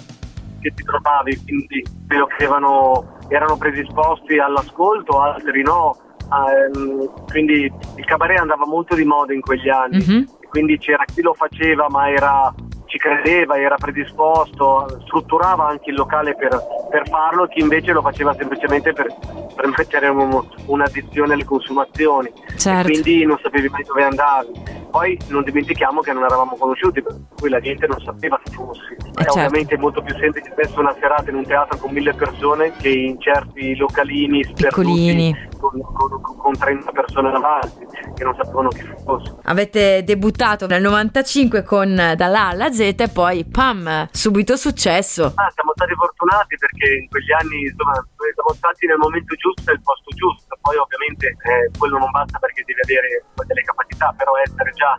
che 0.60 0.72
ti 0.74 0.82
trovavi, 0.82 1.42
quindi 1.44 1.84
quello 2.06 2.26
che 2.26 2.34
avevano- 2.44 3.18
erano 3.28 3.56
predisposti 3.58 4.38
all'ascolto, 4.38 5.20
altri 5.20 5.62
no. 5.62 5.98
Ehm, 6.32 7.10
quindi 7.30 7.70
il 7.96 8.04
cabaret 8.06 8.38
andava 8.38 8.64
molto 8.66 8.94
di 8.94 9.04
moda 9.04 9.32
in 9.34 9.40
quegli 9.42 9.68
anni. 9.68 9.98
Mhm. 9.98 10.28
quindi 10.54 10.78
c'era 10.78 11.02
chi 11.12 11.20
lo 11.20 11.34
faceva 11.34 11.88
ma 11.90 12.08
era, 12.08 12.54
ci 12.94 12.98
credeva, 12.98 13.58
era 13.58 13.74
predisposto, 13.74 15.00
strutturava 15.02 15.66
anche 15.66 15.90
il 15.90 15.96
locale 15.96 16.36
per, 16.36 16.56
per 16.88 17.08
farlo, 17.08 17.48
chi 17.48 17.58
invece 17.58 17.90
lo 17.90 18.00
faceva 18.00 18.32
semplicemente 18.34 18.92
per, 18.92 19.08
per 19.56 19.66
mettere 19.76 20.06
un- 20.08 20.46
un'addizione 20.66 21.34
alle 21.34 21.44
consumazioni. 21.44 22.30
Certo. 22.56 22.88
Quindi 22.88 23.24
non 23.24 23.36
sapevi 23.42 23.68
mai 23.68 23.82
dove 23.82 24.04
andavi. 24.04 24.82
Poi 24.92 25.18
non 25.26 25.42
dimentichiamo 25.42 26.02
che 26.02 26.12
non 26.12 26.22
eravamo 26.22 26.54
conosciuti, 26.56 27.02
per 27.02 27.16
cui 27.36 27.48
la 27.48 27.58
gente 27.58 27.88
non 27.88 27.98
sapeva 28.00 28.40
chi 28.44 28.52
fossi. 28.52 28.92
E 28.92 29.12
certo. 29.12 29.32
ovviamente 29.32 29.74
è 29.74 29.78
molto 29.78 30.00
più 30.00 30.16
semplice 30.16 30.52
spesso 30.52 30.78
una 30.78 30.94
serata 31.00 31.30
in 31.30 31.36
un 31.36 31.44
teatro 31.44 31.76
con 31.78 31.90
mille 31.90 32.14
persone 32.14 32.72
che 32.76 32.90
in 32.90 33.20
certi 33.20 33.74
localini 33.74 34.44
sperduti 34.44 34.68
Piccolini. 34.68 35.48
Con, 35.64 35.80
con- 35.80 36.36
con 36.36 36.52
30 36.52 36.92
persone 36.92 37.30
davanti 37.30 37.86
che 38.14 38.22
non 38.22 38.34
sapevano 38.36 38.68
chi 38.68 38.84
fossi. 39.02 39.32
Avete 39.44 40.04
debuttato 40.04 40.66
nel 40.66 40.82
95 40.82 41.62
con 41.62 41.88
Dalla 41.94 42.48
alla 42.48 42.70
Z 42.70 42.80
e 42.80 43.08
poi 43.08 43.46
pam, 43.46 44.08
subito 44.12 44.56
successo. 44.56 45.32
Ah, 45.34 45.48
siamo 45.56 45.72
stati 45.74 45.94
fortunati 45.94 46.56
perché 46.58 47.00
in 47.00 47.08
quegli 47.08 47.32
anni 47.32 47.64
insomma, 47.64 47.96
siamo 47.96 48.52
stati 48.52 48.84
nel 48.84 48.98
momento 48.98 49.34
giusto 49.36 49.70
e 49.70 49.72
al 49.72 49.80
posto 49.80 50.10
giusto. 50.12 50.52
Poi 50.60 50.76
ovviamente 50.76 51.32
eh, 51.32 51.70
quello 51.78 51.96
non 51.96 52.10
basta 52.10 52.38
perché 52.38 52.62
devi 52.66 52.80
avere 52.84 53.24
delle 53.46 53.62
capacità, 53.62 54.12
però 54.18 54.36
essere 54.44 54.70
già 54.76 54.92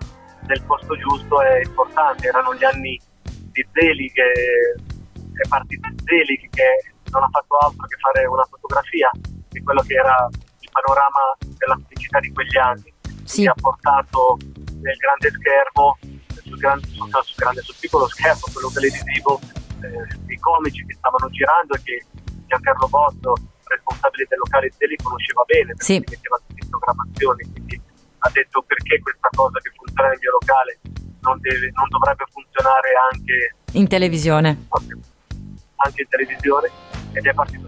nel 0.49 0.61
posto 0.65 0.97
giusto 0.97 1.41
è 1.41 1.61
importante. 1.61 2.25
Erano 2.25 2.55
gli 2.55 2.63
anni 2.65 2.99
di 3.53 3.61
Zelig, 3.69 4.13
che 4.13 5.41
è 5.45 5.47
partito 5.47 5.89
Zelig 6.09 6.49
che 6.49 6.89
non 7.11 7.21
ha 7.21 7.29
fatto 7.29 7.53
altro 7.61 7.85
che 7.85 7.97
fare 8.01 8.25
una 8.25 8.45
fotografia 8.49 9.11
di 9.49 9.61
quello 9.61 9.81
che 9.85 9.93
era 9.93 10.27
panorama 10.75 11.23
della 11.39 11.75
pubblicità 11.75 12.19
di 12.19 12.31
quegli 12.33 12.57
anni. 12.57 12.91
Sì. 13.23 13.41
Che 13.43 13.49
ha 13.49 13.55
portato 13.55 14.37
nel 14.83 14.97
grande 14.97 15.31
schermo, 15.31 15.97
sul 16.43 16.57
grande, 16.59 16.87
sul, 16.87 17.09
sul 17.09 17.35
grande, 17.35 17.61
sul 17.61 17.75
piccolo 17.79 18.07
schermo, 18.07 18.41
quello 18.53 18.69
televisivo, 18.69 19.39
eh, 19.81 20.33
i 20.33 20.37
comici 20.39 20.85
che 20.85 20.93
stavano 20.93 21.29
girando 21.31 21.73
e 21.75 21.81
che 21.83 22.05
Giancarlo 22.45 22.87
Botto, 22.87 23.33
responsabile 23.65 24.25
del 24.29 24.37
locale 24.37 24.69
Zeli, 24.77 24.95
conosceva 25.01 25.41
bene 25.47 25.73
perché 25.73 25.83
Sì. 25.83 25.93
si 26.05 26.05
metteva 26.13 26.37
tutti 26.45 26.61
in 26.61 26.69
programmazione, 26.69 27.41
quindi 27.51 27.81
ha 28.19 28.29
detto 28.29 28.61
perché 28.61 28.99
questa 29.01 29.29
cosa 29.33 29.57
che 29.59 29.71
funziona 29.75 30.09
nel 30.09 30.19
mio 30.21 30.31
locale 30.37 30.79
non, 31.21 31.39
deve, 31.41 31.71
non 31.73 31.87
dovrebbe 31.89 32.25
funzionare 32.29 32.89
anche, 33.11 33.55
In 33.73 33.87
televisione. 33.87 34.67
anche 34.69 36.01
in 36.01 36.07
televisione 36.09 36.69
ed 37.13 37.25
è 37.25 37.33
partito. 37.33 37.64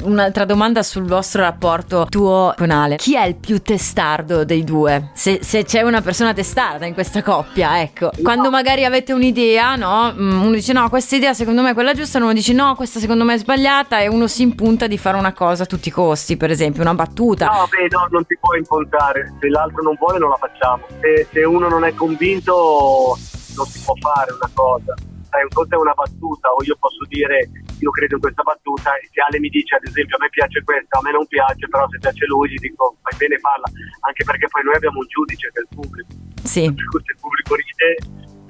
Un'altra 0.00 0.44
domanda 0.44 0.84
sul 0.84 1.02
vostro 1.02 1.42
rapporto 1.42 2.06
tuo 2.08 2.54
con 2.56 2.70
Ale. 2.70 2.96
Chi 2.96 3.16
è 3.16 3.24
il 3.24 3.34
più 3.34 3.60
testardo 3.60 4.44
dei 4.44 4.62
due? 4.62 5.10
Se, 5.12 5.40
se 5.42 5.64
c'è 5.64 5.82
una 5.82 6.00
persona 6.02 6.32
testarda 6.32 6.86
in 6.86 6.94
questa 6.94 7.20
coppia, 7.20 7.80
ecco. 7.80 8.10
Quando 8.22 8.48
magari 8.48 8.84
avete 8.84 9.12
un'idea, 9.12 9.74
no? 9.74 10.14
Mm, 10.16 10.42
Uno 10.42 10.50
dice 10.52 10.72
no, 10.72 10.88
questa 10.88 11.16
idea 11.16 11.34
secondo 11.34 11.62
me 11.62 11.70
è 11.70 11.74
quella 11.74 11.94
giusta, 11.94 12.18
uno 12.18 12.32
dice 12.32 12.52
no, 12.52 12.76
questa 12.76 13.00
secondo 13.00 13.24
me 13.24 13.34
è 13.34 13.38
sbagliata 13.38 13.98
e 13.98 14.06
uno 14.06 14.28
si 14.28 14.42
impunta 14.42 14.86
di 14.86 14.96
fare 14.98 15.16
una 15.18 15.32
cosa 15.32 15.64
a 15.64 15.66
tutti 15.66 15.88
i 15.88 15.92
costi, 15.92 16.36
per 16.36 16.52
esempio 16.52 16.82
una 16.82 16.94
battuta. 16.94 17.46
No, 17.46 17.66
beh, 17.68 17.88
no, 17.90 18.06
non 18.10 18.24
ti 18.24 18.38
puoi 18.40 18.58
impuntare. 18.58 19.34
Se 19.40 19.48
l'altro 19.48 19.82
non 19.82 19.96
vuole, 19.98 20.18
non 20.18 20.28
la 20.30 20.36
facciamo. 20.36 20.84
Se, 21.00 21.26
se 21.32 21.42
uno 21.42 21.68
non 21.68 21.82
è 21.84 21.92
convinto, 21.94 23.18
non 23.56 23.66
si 23.66 23.80
può 23.84 23.94
fare 24.00 24.32
una 24.32 24.50
cosa. 24.54 24.94
Sai, 25.38 25.46
un 25.46 25.54
conto 25.54 25.76
è 25.76 25.78
una 25.78 25.94
battuta, 25.94 26.50
o 26.50 26.58
io 26.64 26.74
posso 26.82 27.04
dire 27.06 27.46
io 27.78 27.90
credo 27.94 28.14
in 28.16 28.20
questa 28.20 28.42
battuta, 28.42 28.98
e 28.98 29.06
se 29.06 29.22
Ale 29.22 29.38
mi 29.38 29.48
dice 29.48 29.76
ad 29.76 29.86
esempio 29.86 30.16
a 30.16 30.26
me 30.26 30.28
piace 30.30 30.62
questa, 30.64 30.98
a 30.98 31.02
me 31.02 31.12
non 31.12 31.26
piace, 31.30 31.68
però 31.68 31.86
se 31.88 31.98
piace 31.98 32.26
lui 32.26 32.50
gli 32.50 32.58
dico 32.58 32.98
fai 33.02 33.14
bene 33.16 33.38
farla, 33.38 33.70
anche 34.02 34.24
perché 34.24 34.48
poi 34.50 34.64
noi 34.64 34.74
abbiamo 34.74 34.98
un 34.98 35.06
giudice 35.06 35.46
che 35.54 35.60
è 35.60 35.62
il 35.62 35.70
pubblico. 35.70 36.10
Sì. 36.42 36.66
Se 36.66 36.74
il 36.74 37.18
pubblico 37.22 37.54
ride, 37.54 37.88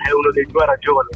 è 0.00 0.10
uno 0.16 0.30
dei 0.32 0.46
due 0.48 0.62
ha 0.64 0.66
ragione. 0.66 1.08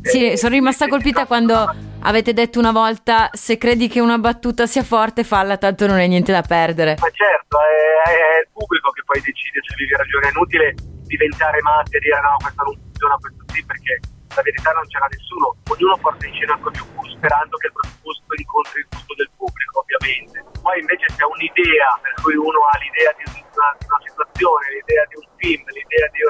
Sì, 0.00 0.32
Eh, 0.32 0.36
sono 0.38 0.54
rimasta 0.54 0.86
eh, 0.86 0.88
colpita 0.88 1.20
no, 1.20 1.26
quando 1.26 1.54
avete 2.00 2.32
detto 2.32 2.58
una 2.58 2.72
volta 2.72 3.28
se 3.32 3.58
credi 3.58 3.86
che 3.86 4.00
una 4.00 4.18
battuta 4.18 4.66
sia 4.66 4.82
forte, 4.82 5.24
falla, 5.24 5.58
tanto 5.58 5.86
non 5.86 5.96
hai 5.96 6.08
niente 6.08 6.32
da 6.32 6.42
perdere. 6.42 6.96
Ma 6.98 7.10
certo, 7.12 7.58
è, 7.60 8.08
è 8.08 8.40
il 8.40 8.48
pubblico 8.50 8.90
che 8.90 9.02
poi 9.04 9.20
decide 9.20 9.60
se 9.60 9.74
avevi 9.74 9.92
ragione. 9.92 10.26
È 10.26 10.30
inutile 10.30 10.74
diventare 11.04 11.60
matti 11.60 11.96
e 11.96 12.00
dire 12.00 12.18
no, 12.22 12.36
questa 12.40 12.62
non 12.62 12.74
funziona, 12.80 13.16
questo 13.20 13.44
sì, 13.52 13.62
perché 13.64 14.00
la 14.34 14.42
verità 14.42 14.70
non 14.72 14.86
c'era 14.88 15.06
nessuno. 15.08 15.56
Ognuno 15.68 15.96
porta 15.98 16.26
in 16.26 16.34
scena 16.34 16.54
il 16.54 16.60
proprio 16.60 16.86
gusto, 16.94 17.16
sperando 17.16 17.56
che 17.56 17.66
il 17.66 17.72
proprio 17.72 17.96
gusto 18.02 18.30
incontri 18.34 18.80
il 18.80 18.88
gusto 18.88 19.12
del 19.14 19.30
pubblico, 19.36 19.74
ovviamente. 19.84 20.36
Poi 20.62 20.76
invece 20.80 21.06
se 21.12 21.20
ha 21.22 21.28
un'idea, 21.28 21.88
per 22.00 22.14
cui 22.22 22.36
uno 22.36 22.60
ha 22.70 22.76
l'idea 22.78 23.12
di 23.18 23.24
una, 23.28 23.68
di 23.78 23.84
una 23.86 24.00
situazione, 24.04 24.64
l'idea 24.72 25.04
di 25.10 25.16
un 25.20 25.26
film, 25.36 25.62
l'idea 25.72 26.06
di 26.12 26.20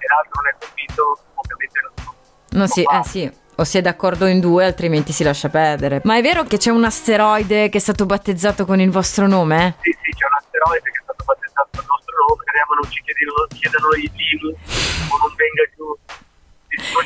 e 0.00 0.06
l'altro 0.08 0.34
non 0.40 0.46
è 0.48 0.54
convinto, 0.56 1.02
ovviamente 1.36 1.78
non 1.84 1.92
Non 2.56 2.68
si, 2.68 2.80
eh 2.80 3.04
sì, 3.04 3.24
o 3.28 3.64
si 3.64 3.76
è 3.76 3.82
d'accordo 3.82 4.26
in 4.26 4.40
due, 4.40 4.64
altrimenti 4.64 5.12
si 5.12 5.22
lascia 5.22 5.48
perdere. 5.48 6.00
Ma 6.04 6.16
è 6.16 6.22
vero 6.22 6.44
che 6.44 6.56
c'è 6.56 6.70
un 6.70 6.84
asteroide 6.84 7.68
che 7.68 7.76
è 7.76 7.80
stato 7.80 8.06
battezzato 8.06 8.64
con 8.64 8.80
il 8.80 8.90
vostro 8.90 9.26
nome? 9.26 9.76
Sì, 9.82 9.92
sì, 10.02 10.10
c'è 10.16 10.24
un 10.24 10.36
asteroide 10.40 10.90
che 10.90 10.98
è 10.98 11.02
stato 11.02 11.24
battezzato 11.24 11.68
al 11.76 11.84
nostro 11.84 12.14
nome, 12.16 12.40
speriamo 12.40 12.72
non 12.80 12.90
ci 12.90 13.00
chiedano, 13.04 13.46
chiedano 13.52 13.88
i 13.92 14.10
limu 14.16 14.48
o 14.48 15.14
non 15.20 15.32
venga 15.36 15.62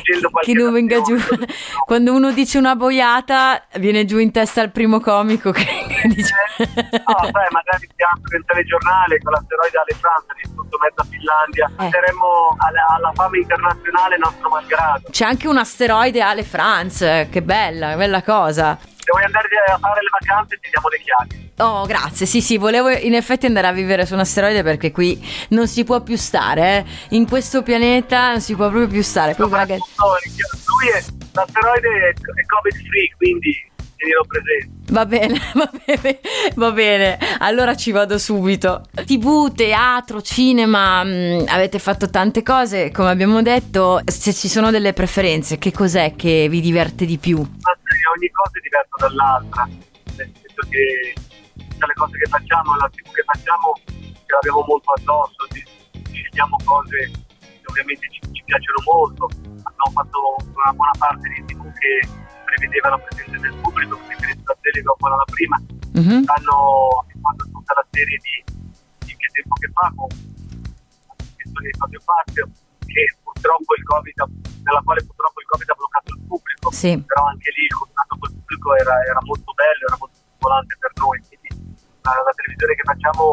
giù 0.01 0.13
distruggendo 0.13 0.29
qualche 0.29 0.51
Che 0.51 0.57
non 0.57 0.73
venga 0.73 1.01
giù. 1.01 1.15
Quando 1.85 2.13
uno 2.13 2.31
dice 2.31 2.57
una 2.57 2.75
boiata, 2.75 3.65
viene 3.75 4.05
giù 4.05 4.17
in 4.17 4.31
testa 4.31 4.61
al 4.61 4.71
primo 4.71 4.99
comico 4.99 5.51
che, 5.51 5.63
che 5.63 6.07
dice. 6.13 6.33
No, 6.57 7.15
sai, 7.19 7.47
magari 7.51 7.89
stiamo 7.91 8.21
nel 8.31 8.43
telegiornale 8.45 9.17
con 9.19 9.31
l'asteroide 9.33 9.77
alle 9.77 9.97
Francia, 9.99 10.33
distrutto 10.41 10.77
mezza 10.81 11.03
Finlandia, 11.09 11.71
Eh. 11.79 11.89
saremmo 11.91 12.55
alla, 12.59 12.85
alla 12.95 13.11
fama 13.13 13.37
internazionale 13.37 14.17
nostro 14.17 14.49
malgrado. 14.49 15.07
C'è 15.09 15.25
anche 15.25 15.47
un 15.47 15.57
asteroide 15.57 16.21
alle 16.21 16.43
France, 16.43 17.27
che 17.31 17.41
bella, 17.41 17.95
bella 17.95 18.21
cosa. 18.23 18.77
Se 19.05 19.11
vuoi 19.11 19.23
andare 19.23 19.47
a 19.71 19.77
fare 19.77 20.01
le 20.01 20.09
vacanze 20.19 20.57
ti 20.59 20.69
diamo 20.71 20.87
le 20.89 20.97
chiavi. 20.99 21.43
Oh, 21.57 21.85
grazie. 21.85 22.25
Sì, 22.25 22.41
sì, 22.41 22.57
volevo 22.57 22.89
in 22.89 23.13
effetti 23.13 23.45
andare 23.45 23.67
a 23.67 23.71
vivere 23.71 24.07
su 24.07 24.15
un 24.15 24.21
asteroide 24.21 24.63
perché 24.63 24.91
qui 24.91 25.23
non 25.49 25.67
si 25.67 25.83
può 25.83 26.01
più 26.01 26.17
stare. 26.17 26.77
eh. 26.77 27.15
In 27.15 27.27
questo 27.29 27.61
pianeta 27.61 28.31
non 28.31 28.41
si 28.41 28.55
può 28.55 28.65
proprio 28.69 28.87
più 28.87 29.03
stare. 29.03 29.35
Proprio. 29.35 29.59
Soprattutto, 29.59 30.17
lui 30.79 30.89
è, 30.91 31.03
l'asteroide 31.33 31.87
è, 32.09 32.13
covid 32.15 32.73
free, 32.73 33.13
quindi 33.15 33.71
tenilo 33.95 34.25
presente. 34.27 34.73
Va 34.91 35.05
bene, 35.05 35.39
va 35.53 35.69
bene, 35.85 36.19
va 36.55 36.71
bene. 36.71 37.17
Allora 37.39 37.75
ci 37.75 37.91
vado 37.91 38.17
subito. 38.17 38.83
TV, 39.05 39.53
teatro, 39.53 40.21
cinema, 40.21 41.03
mh, 41.03 41.45
avete 41.47 41.77
fatto 41.79 42.09
tante 42.09 42.41
cose, 42.43 42.91
come 42.91 43.11
abbiamo 43.11 43.41
detto. 43.43 44.01
Se 44.05 44.33
ci 44.33 44.47
sono 44.49 44.71
delle 44.71 44.93
preferenze, 44.93 45.57
che 45.57 45.71
cos'è 45.71 46.15
che 46.15 46.47
vi 46.49 46.59
diverte 46.59 47.05
di 47.05 47.17
più? 47.17 47.37
Ma 47.37 47.74
ogni 48.15 48.29
cosa 48.31 48.57
è 48.57 48.61
diversa 48.61 48.95
dall'altra, 49.07 49.63
nel 49.65 50.31
senso 50.33 50.61
che 50.69 50.83
tutte 51.55 51.85
le 51.85 51.93
cose 51.93 52.17
che 52.17 52.27
facciamo, 52.29 52.75
la 52.75 52.89
TV 52.89 53.11
che 53.11 53.23
facciamo, 53.23 53.67
ce 53.85 54.31
l'abbiamo 54.33 54.63
molto 54.67 54.91
addosso, 54.95 55.41
ci- 55.51 55.67
scegliamo 56.15 56.55
cose 56.63 56.97
che 57.11 57.67
ovviamente 57.67 58.07
ci, 58.11 58.19
ci 58.31 58.41
piacciono 58.45 58.79
molto. 58.87 59.25
Abbiamo 59.67 59.91
fatto 59.91 60.17
una 60.55 60.71
buona 60.73 60.95
parte 60.97 61.27
di 61.29 61.43
TV 61.45 61.61
che 61.75 61.93
prevedeva 62.45 62.89
la 62.89 62.99
presenza 62.99 63.37
del 63.39 63.53
pubblico, 63.61 63.97
quindi 64.07 64.25
la 64.43 64.55
serie 64.61 64.81
dopo 64.81 65.07
la 65.07 65.23
prima, 65.29 65.57
Mhm. 65.95 66.23
hanno 66.27 67.05
fatto 67.21 67.43
tutta 67.51 67.73
la 67.75 67.85
serie 67.91 68.17
di, 68.19 68.35
di 69.05 69.13
Che 69.15 69.27
tempo 69.31 69.55
che 69.55 69.69
fa 69.71 69.91
con 69.95 70.07
di 71.55 71.71
Fabio 71.77 71.99
Fazio, 72.01 72.49
che 72.85 73.03
purtroppo 73.35 73.75
il 73.75 73.83
Covid, 73.83 74.17
ha- 74.23 74.31
nella 74.63 74.81
quale 74.87 75.03
purtroppo 75.03 75.39
il 75.43 75.47
Covid 75.51 75.69
ha 75.69 75.75
bloccato 75.75 76.09
il 76.15 76.21
pubblico 76.25 76.71
Sì. 76.71 76.91
però 77.03 77.21
anche 77.27 77.49
lì 77.55 77.63
il 77.67 77.75
contatto 77.75 78.13
col 78.17 78.31
pubblico 78.31 78.67
era, 78.79 78.95
era 79.03 79.19
molto 79.27 79.51
bello, 79.53 79.83
era 79.91 79.97
molto 79.99 80.15
stimolante 80.15 80.73
per 80.79 80.91
noi, 81.03 81.17
quindi 81.27 81.49
la, 82.01 82.11
la 82.15 82.33
televisione 82.33 82.73
che 82.75 82.85
facciamo 82.87 83.25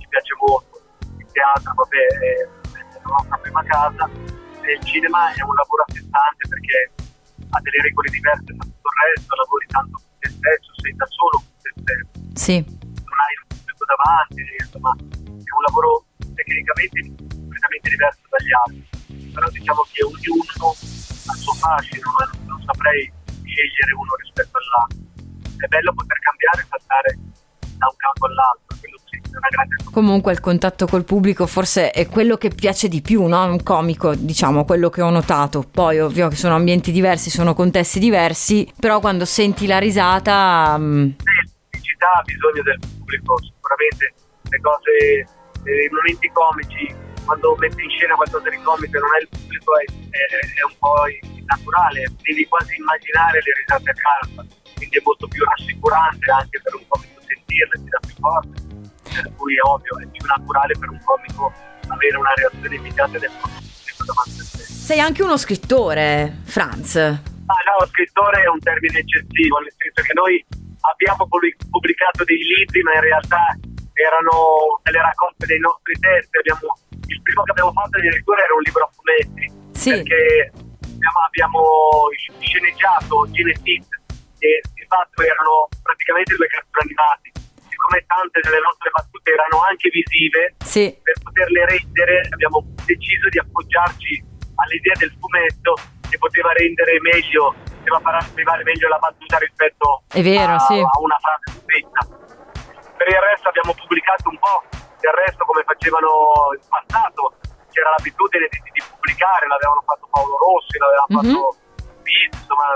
ci 0.00 0.06
piace 0.08 0.32
molto, 0.40 0.74
il 1.20 1.28
teatro 1.30 1.70
vabbè 1.76 2.02
è, 2.08 2.30
è 2.40 2.98
la 3.04 3.10
nostra 3.20 3.36
prima 3.38 3.62
casa 3.68 4.04
e 4.64 4.68
il 4.74 4.82
cinema 4.84 5.20
è 5.32 5.40
un 5.44 5.54
lavoro 5.54 5.82
a 5.84 5.90
sé 5.92 6.00
stante 6.00 6.42
perché 6.48 6.78
ha 7.50 7.58
delle 7.60 7.80
regole 7.82 8.08
diverse 8.10 8.50
da 8.54 8.64
tutto 8.64 8.88
il 8.88 8.96
resto, 9.10 9.30
lavori 9.34 9.66
tanto 9.66 9.94
con 9.98 10.10
te 10.18 10.28
stesso, 10.30 10.70
sei 10.80 10.94
da 10.94 11.06
solo 11.10 11.36
con 11.42 11.54
te 11.60 11.70
stesso. 11.80 12.08
Sì. 12.38 12.56
Non 12.62 13.18
hai 13.18 13.34
un 13.40 13.46
pubblico 13.50 13.84
davanti, 13.90 14.40
insomma, 14.62 14.92
è 14.94 15.50
un 15.50 15.62
lavoro 15.66 15.90
tecnicamente 16.34 16.98
completamente 17.34 17.88
diverso 17.90 18.22
dagli 18.30 18.52
altri. 18.54 18.86
Però 19.32 19.48
diciamo 19.50 19.86
che 19.92 20.02
ognuno 20.04 20.68
ha 20.70 21.32
il 21.34 21.40
suo 21.40 21.54
fascino, 21.54 22.10
ma 22.18 22.30
non 22.46 22.62
saprei 22.66 23.12
scegliere 23.44 23.92
uno 23.94 24.14
rispetto 24.22 24.58
all'altro. 24.58 24.98
È 25.56 25.66
bello 25.66 25.92
poter 25.94 26.18
cambiare 26.18 26.62
e 26.62 26.66
saltare 26.68 27.18
da 27.76 27.86
un 27.86 27.96
campo 27.96 28.26
all'altro, 28.26 28.76
quello 28.78 28.98
sì, 29.08 29.16
è 29.16 29.36
una 29.36 29.48
grande 29.50 29.76
cosa. 29.76 29.90
Comunque 29.90 30.32
il 30.32 30.40
contatto 30.40 30.86
col 30.86 31.04
pubblico 31.04 31.46
forse 31.46 31.90
è 31.90 32.08
quello 32.08 32.36
che 32.36 32.50
piace 32.50 32.88
di 32.88 33.00
più, 33.00 33.24
no? 33.24 33.44
Un 33.44 33.62
comico, 33.62 34.14
diciamo, 34.14 34.64
quello 34.64 34.90
che 34.90 35.02
ho 35.02 35.10
notato. 35.10 35.62
Poi 35.62 36.00
ovvio 36.00 36.28
che 36.28 36.36
sono 36.36 36.54
ambienti 36.54 36.92
diversi, 36.92 37.30
sono 37.30 37.54
contesti 37.54 37.98
diversi, 37.98 38.70
però 38.78 39.00
quando 39.00 39.24
senti 39.24 39.66
la 39.66 39.78
risata... 39.78 40.76
mm, 40.78 41.10
L'elettricità 41.22 42.06
ha 42.18 42.22
bisogno 42.22 42.62
del 42.62 42.78
pubblico, 42.78 43.38
sicuramente 43.42 44.14
le 44.50 44.60
cose, 44.60 44.90
eh, 45.64 45.84
i 45.84 45.90
momenti 45.92 46.30
comici, 46.32 46.94
quando 47.24 47.54
metti 47.56 47.82
in 47.82 47.90
scena 47.90 48.14
qualcosa 48.14 48.48
di 48.48 48.58
comico 48.62 48.96
e 48.96 49.00
non 49.00 49.10
hai 49.14 49.22
il 49.22 49.28
pubblico 49.30 49.70
è, 49.78 49.84
è- 49.84 50.60
è 50.60 50.62
un 50.66 50.76
po' 50.78 50.94
naturale, 51.46 52.00
devi 52.22 52.44
quasi 52.46 52.76
immaginare 52.78 53.40
le 53.42 53.52
risate 53.58 53.90
a 53.90 53.94
casa, 53.94 54.46
quindi 54.76 54.96
è 54.96 55.02
molto 55.04 55.26
più 55.28 55.44
rassicurante 55.44 56.30
anche 56.30 56.60
per 56.62 56.74
un 56.74 56.84
comico 56.88 57.20
sentirle, 57.26 57.74
ti 57.82 57.88
dà 57.90 57.98
più 58.00 58.14
forza, 58.18 58.56
per 59.22 59.32
cui 59.36 59.54
è 59.56 59.62
ovvio, 59.66 59.98
è 59.98 60.06
più 60.06 60.24
naturale 60.26 60.72
per 60.78 60.88
un 60.90 61.00
comico 61.04 61.52
avere 61.90 62.16
una 62.16 62.32
reazione 62.34 62.74
immediata 62.76 63.18
del 63.18 63.30
pubblico 63.40 64.04
davanti 64.06 64.40
a 64.40 64.44
sé. 64.44 64.62
Sei 64.62 65.00
anche 65.00 65.22
uno 65.22 65.36
scrittore, 65.36 66.38
Franz. 66.44 66.94
Ah 66.96 67.62
no, 67.66 67.86
scrittore 67.90 68.42
è 68.42 68.48
un 68.48 68.60
termine 68.60 68.98
eccessivo, 69.00 69.58
nel 69.58 69.74
senso 69.76 70.02
che 70.06 70.14
noi 70.14 70.38
abbiamo 70.86 71.26
pubblic- 71.26 71.66
pubblicato 71.68 72.22
dei 72.22 72.38
libri, 72.38 72.82
ma 72.82 72.94
in 72.94 73.00
realtà 73.00 73.42
erano 73.92 74.78
delle 74.84 75.00
raccolte 75.02 75.46
dei 75.46 75.58
nostri 75.58 75.94
testi. 75.98 76.36
Abbiamo, 76.38 76.78
il 77.10 77.20
primo 77.22 77.42
che 77.42 77.50
abbiamo 77.50 77.72
fatto 77.72 77.98
addirittura 77.98 78.38
era 78.42 78.54
un 78.54 78.62
libro 78.62 78.84
a 78.86 78.90
fumetti, 78.94 79.44
Sì. 79.74 79.90
perché 79.90 80.52
abbiamo, 81.26 81.62
sceneggiato 82.38 83.26
Genesis 83.30 83.86
e 84.38 84.60
di 84.74 84.84
fatto 84.86 85.22
erano 85.22 85.68
praticamente 85.82 86.34
due 86.36 86.46
cartoni 86.46 86.86
animati. 86.86 87.28
Siccome 87.68 88.04
tante 88.06 88.40
delle 88.42 88.60
nostre 88.60 88.90
battute 88.90 89.32
erano 89.32 89.62
anche 89.64 89.88
visive, 89.90 90.54
Sì. 90.64 90.86
per 91.02 91.14
poterle 91.22 91.66
rendere 91.66 92.28
abbiamo 92.30 92.62
deciso 92.84 93.28
di 93.28 93.38
appoggiarci 93.38 94.12
all'idea 94.60 94.94
del 94.98 95.12
fumetto 95.18 95.72
che 96.10 96.18
poteva 96.18 96.52
rendere 96.52 97.00
meglio, 97.00 97.54
poteva 97.64 98.00
far 98.00 98.14
arrivare 98.20 98.62
meglio 98.64 98.88
la 98.88 98.98
battuta 98.98 99.38
rispetto 99.38 100.02
vero, 100.14 100.54
a, 100.54 100.58
sì. 100.58 100.78
a 100.78 100.90
una 101.00 101.18
frase 101.22 101.62
scritta. 101.64 102.00
Per 103.00 103.08
il 103.08 103.20
resto 103.30 103.48
abbiamo 103.48 103.72
pubblicato 103.72 104.28
un 104.28 104.38
po', 104.38 104.58
del 105.00 105.12
resto 105.12 105.44
come 105.44 105.62
facevano 105.64 106.54
in 106.54 106.64
passato, 106.68 107.34
c'era 107.70 107.90
l'abitudine 107.96 108.46
di, 108.50 108.58
di 108.72 108.82
pubblicare, 108.88 109.46
l'avevano 109.46 109.82
fatto 109.86 110.06
Paolo 110.10 110.36
Rossi, 110.38 110.78
l'aveva 110.78 111.04
Mhm. 111.08 111.16
fatto 111.16 111.56
Pitt, 112.02 112.34
insomma 112.34 112.68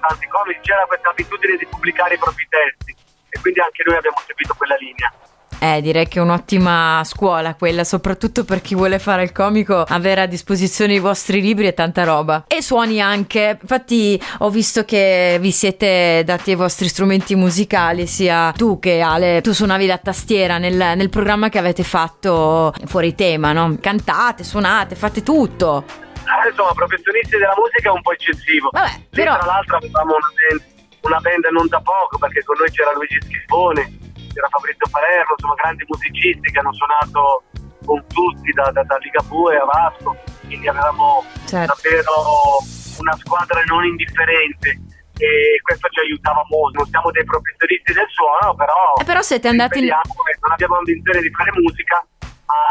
tanti 0.00 0.26
comici, 0.28 0.60
c'era 0.60 0.86
questa 0.86 1.10
abitudine 1.10 1.56
di 1.56 1.66
pubblicare 1.66 2.14
i 2.14 2.18
propri 2.18 2.46
testi 2.48 2.94
e 3.30 3.40
quindi 3.40 3.60
anche 3.60 3.82
noi 3.84 3.96
abbiamo 3.96 4.18
seguito 4.26 4.54
quella 4.54 4.76
linea. 4.76 5.12
Eh, 5.60 5.80
direi 5.82 6.06
che 6.06 6.18
è 6.18 6.22
un'ottima 6.22 7.02
scuola 7.04 7.54
quella, 7.54 7.84
soprattutto 7.84 8.44
per 8.44 8.60
chi 8.60 8.74
vuole 8.74 8.98
fare 8.98 9.22
il 9.24 9.32
comico, 9.32 9.84
avere 9.86 10.22
a 10.22 10.26
disposizione 10.26 10.94
i 10.94 10.98
vostri 10.98 11.40
libri 11.40 11.66
e 11.66 11.74
tanta 11.74 12.04
roba. 12.04 12.44
E 12.46 12.62
suoni 12.62 13.00
anche, 13.00 13.58
infatti 13.60 14.20
ho 14.38 14.50
visto 14.50 14.84
che 14.84 15.38
vi 15.40 15.50
siete 15.50 16.22
dati 16.24 16.50
ai 16.50 16.56
vostri 16.56 16.88
strumenti 16.88 17.34
musicali, 17.34 18.06
sia 18.06 18.52
tu 18.56 18.78
che 18.78 19.00
Ale, 19.00 19.40
tu 19.40 19.52
suonavi 19.52 19.86
la 19.86 19.98
tastiera 19.98 20.58
nel, 20.58 20.74
nel 20.74 21.08
programma 21.08 21.48
che 21.48 21.58
avete 21.58 21.82
fatto 21.82 22.72
fuori 22.86 23.14
tema, 23.14 23.52
no? 23.52 23.76
Cantate, 23.80 24.44
suonate, 24.44 24.94
fate 24.94 25.22
tutto. 25.22 25.84
Ah, 26.24 26.46
insomma, 26.48 26.72
professionisti 26.72 27.36
della 27.38 27.54
musica 27.56 27.88
è 27.88 27.92
un 27.92 28.02
po' 28.02 28.12
eccessivo. 28.12 28.68
Vabbè, 28.70 28.90
Sì, 28.90 29.06
però... 29.10 29.36
tra 29.38 29.46
l'altro 29.46 29.76
avevamo 29.78 30.14
una 30.14 30.28
band, 30.36 30.62
una 31.00 31.18
band 31.20 31.44
non 31.50 31.66
da 31.68 31.80
poco, 31.80 32.18
perché 32.18 32.44
con 32.44 32.56
noi 32.58 32.70
c'era 32.70 32.92
Luigi 32.92 33.18
Schifone, 33.22 33.90
c'era 34.38 34.48
Fabrizio 34.54 34.86
Palermo, 34.90 35.34
insomma 35.34 35.54
grandi 35.58 35.84
musicisti 35.88 36.46
che 36.50 36.58
hanno 36.58 36.72
suonato 36.72 37.42
con 37.84 37.98
tutti, 38.06 38.52
da, 38.52 38.70
da, 38.70 38.82
da 38.84 38.96
Ligabue 38.98 39.56
a 39.58 39.64
Vasco, 39.64 40.16
quindi 40.46 40.68
avevamo 40.68 41.24
Certo. 41.46 41.74
davvero 41.74 42.62
una 42.98 43.16
squadra 43.18 43.62
non 43.66 43.84
indifferente 43.84 44.78
e 45.18 45.58
questo 45.62 45.88
ci 45.88 45.98
aiutava 46.00 46.44
molto. 46.48 46.78
Non 46.78 46.88
siamo 46.90 47.10
dei 47.10 47.24
professionisti 47.24 47.92
del 47.92 48.06
suono, 48.14 48.54
però, 48.54 48.94
Eh, 49.00 49.04
però 49.04 49.22
siete 49.22 49.48
andati... 49.48 49.80
non 49.82 50.52
abbiamo 50.52 50.76
ambizione 50.76 51.20
di 51.20 51.30
fare 51.34 51.50
musica, 51.58 51.98
ma 52.46 52.62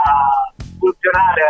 funzionare 0.79 1.43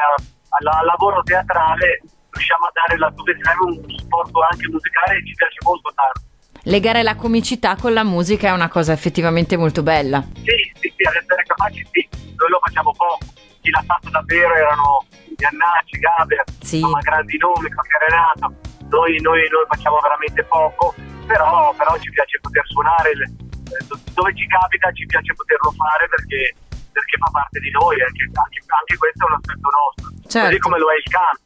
al, 0.49 0.85
lavoro 0.85 1.21
teatrale 1.21 2.01
riusciamo 2.31 2.65
a 2.65 2.71
dare 2.73 2.97
laddove 2.97 3.37
serve 3.41 3.65
un 3.65 3.77
supporto 3.85 4.39
anche 4.49 4.67
musicale 4.69 5.17
e 5.17 5.25
ci 5.25 5.33
piace 5.33 5.57
molto 5.61 5.91
tanto. 5.93 6.26
Legare 6.67 7.01
la 7.01 7.15
comicità 7.15 7.77
con 7.79 7.93
la 7.93 8.03
musica 8.03 8.49
è 8.49 8.51
una 8.51 8.67
cosa 8.67 8.91
effettivamente 8.91 9.55
molto 9.55 9.83
bella. 9.83 10.19
Sì, 10.43 10.51
sì, 10.83 10.91
sì, 10.91 11.03
ad 11.07 11.15
essere 11.15 11.43
capaci 11.47 11.79
sì, 11.91 12.03
noi 12.35 12.49
lo 12.51 12.59
facciamo 12.59 12.91
poco. 12.91 13.23
Chi 13.63 13.69
l'ha 13.71 13.83
fatto 13.87 14.09
davvero 14.11 14.51
erano 14.53 15.05
Iannacci, 15.39 15.95
Gaber, 15.95 16.43
Sì. 16.59 16.83
insomma 16.83 16.99
grandi 16.99 17.37
nomi, 17.39 17.71
qualche 17.71 17.97
Renato. 18.03 18.45
Noi, 18.91 19.15
noi, 19.23 19.47
noi 19.47 19.63
facciamo 19.71 19.95
veramente 20.03 20.43
poco, 20.43 20.91
però, 21.25 21.71
però 21.71 21.95
ci 22.03 22.11
piace 22.11 22.35
poter 22.43 22.63
suonare, 22.67 23.11
il- 23.15 23.23
eh, 23.23 23.81
do- 23.87 23.99
dove 24.11 24.35
ci 24.35 24.43
capita 24.47 24.91
ci 24.91 25.05
piace 25.07 25.31
poterlo 25.39 25.71
fare 25.71 26.03
perché, 26.11 26.51
perché 26.91 27.15
fa 27.15 27.29
parte 27.31 27.59
di 27.63 27.71
noi, 27.71 27.95
anche, 28.03 28.23
anche, 28.27 28.59
anche 28.67 28.95
questo 28.99 29.23
è 29.23 29.27
un 29.31 29.35
aspetto 29.39 29.67
nostro. 29.71 30.07
Certo. 30.27 30.47
Così 30.51 30.59
come 30.59 30.79
lo 30.83 30.91
è 30.91 30.99
il 30.99 31.07
canto, 31.07 31.43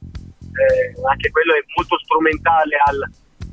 Eh, 0.51 0.97
anche 1.07 1.29
quello 1.29 1.53
è 1.53 1.61
molto 1.77 1.95
strumentale 2.03 2.75
al, 2.89 2.99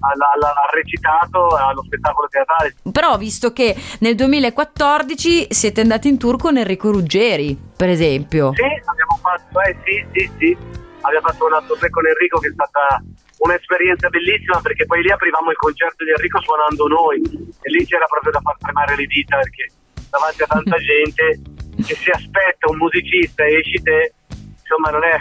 al 0.01 0.71
recitato, 0.73 1.49
allo 1.49 1.83
spettacolo 1.83 2.29
teatrale. 2.29 2.75
Però 2.91 3.13
ho 3.13 3.19
visto 3.19 3.53
che 3.53 3.75
nel 4.01 4.15
2014 4.15 5.49
siete 5.51 5.81
andati 5.81 6.09
in 6.09 6.19
tour 6.19 6.37
con 6.37 6.57
Enrico 6.57 6.91
Ruggeri, 6.91 7.57
per 7.77 7.89
esempio. 7.89 8.53
Sì, 8.55 8.63
abbiamo 8.63 9.19
fatto, 9.21 9.61
eh 9.63 9.77
sì, 9.85 10.07
sì, 10.13 10.31
sì. 10.39 10.57
Abbiamo 11.01 11.29
fatto 11.29 11.47
una 11.47 11.63
tournée 11.63 11.91
con 11.91 12.07
Enrico 12.07 12.39
che 12.39 12.49
è 12.49 12.53
stata 12.53 13.03
un'esperienza 13.39 14.09
bellissima 14.09 14.61
perché 14.61 14.85
poi 14.85 15.03
lì 15.03 15.11
aprivamo 15.11 15.51
il 15.51 15.57
concerto 15.57 16.03
di 16.03 16.11
Enrico 16.11 16.41
suonando 16.41 16.89
noi 16.89 17.23
e 17.23 17.71
lì 17.71 17.87
c'era 17.87 18.07
proprio 18.07 18.33
da 18.33 18.41
far 18.41 18.57
tremare 18.59 18.97
le 18.97 19.07
dita 19.07 19.37
perché 19.37 19.71
davanti 20.11 20.43
a 20.43 20.47
tanta 20.47 20.77
gente 20.83 21.41
che 21.85 21.95
si 21.95 22.11
aspetta 22.11 22.69
un 22.69 22.77
musicista 22.79 23.45
e 23.45 23.59
esci 23.59 23.81
te, 23.83 24.15
insomma 24.59 24.91
non, 24.91 25.05
è, 25.05 25.17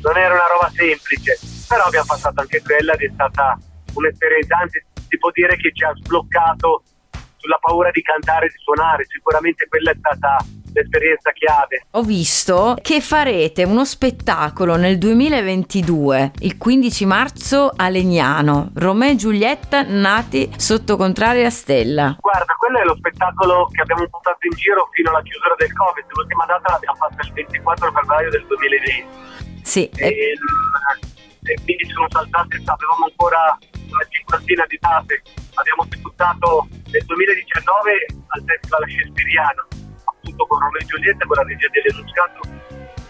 non 0.00 0.16
era 0.16 0.32
una 0.32 0.48
roba 0.48 0.70
semplice, 0.74 1.38
però 1.68 1.84
abbiamo 1.84 2.06
passato 2.08 2.40
anche 2.40 2.62
quella 2.62 2.94
ed 2.94 3.02
è 3.02 3.10
stata 3.12 3.58
un'esperienza, 3.94 4.56
anzi 4.56 4.84
si 5.08 5.18
può 5.18 5.30
dire 5.32 5.56
che 5.56 5.72
ci 5.72 5.84
ha 5.84 5.92
sbloccato 5.94 6.82
sulla 7.42 7.58
paura 7.60 7.90
di 7.90 8.00
cantare 8.02 8.46
e 8.46 8.48
di 8.50 8.58
suonare, 8.62 9.04
sicuramente 9.08 9.66
quella 9.68 9.90
è 9.90 9.96
stata 9.98 10.36
l'esperienza 10.72 11.32
chiave. 11.32 11.84
Ho 11.90 12.02
visto 12.02 12.76
che 12.80 13.00
farete 13.00 13.64
uno 13.64 13.84
spettacolo 13.84 14.76
nel 14.76 14.96
2022, 14.96 16.32
il 16.40 16.56
15 16.56 17.04
marzo 17.04 17.72
a 17.74 17.88
Legnano, 17.88 18.70
Romeo 18.74 19.10
e 19.10 19.16
Giulietta 19.16 19.82
nati 19.82 20.50
sotto 20.56 20.96
contraria 20.96 21.50
stella. 21.50 22.16
Guarda, 22.20 22.54
quello 22.56 22.78
è 22.78 22.84
lo 22.84 22.96
spettacolo 22.96 23.68
che 23.72 23.82
abbiamo 23.82 24.08
portato 24.08 24.46
in 24.48 24.56
giro 24.56 24.88
fino 24.92 25.10
alla 25.10 25.22
chiusura 25.22 25.54
del 25.58 25.72
Covid. 25.72 26.04
L'ultima 26.14 26.46
data 26.46 26.72
l'abbiamo 26.72 26.96
fatta 26.96 27.22
il 27.22 27.32
24 27.32 27.92
febbraio 27.92 28.30
del 28.30 28.46
2020. 28.46 29.06
Sì, 29.62 29.90
E, 29.96 30.06
eh, 30.06 30.38
e 31.44 31.54
quindi 31.64 31.92
sono 31.92 32.06
saltate, 32.08 32.54
avevamo 32.56 33.04
ancora 33.06 33.58
una 33.92 34.06
cinquantina 34.08 34.64
di 34.66 34.78
date. 34.80 35.22
Abbiamo 35.54 35.84
debuttato 35.88 36.66
nel 36.90 37.04
2019 37.04 38.06
al 38.32 38.42
Festival 38.46 38.82
Shakespeariano, 38.88 39.62
appunto 40.04 40.46
con 40.46 40.58
Romeo 40.60 40.80
e 40.80 40.84
Giulietta, 40.86 41.26
con 41.26 41.36
la 41.36 41.42
regia 41.44 41.68
Muscato, 42.00 42.40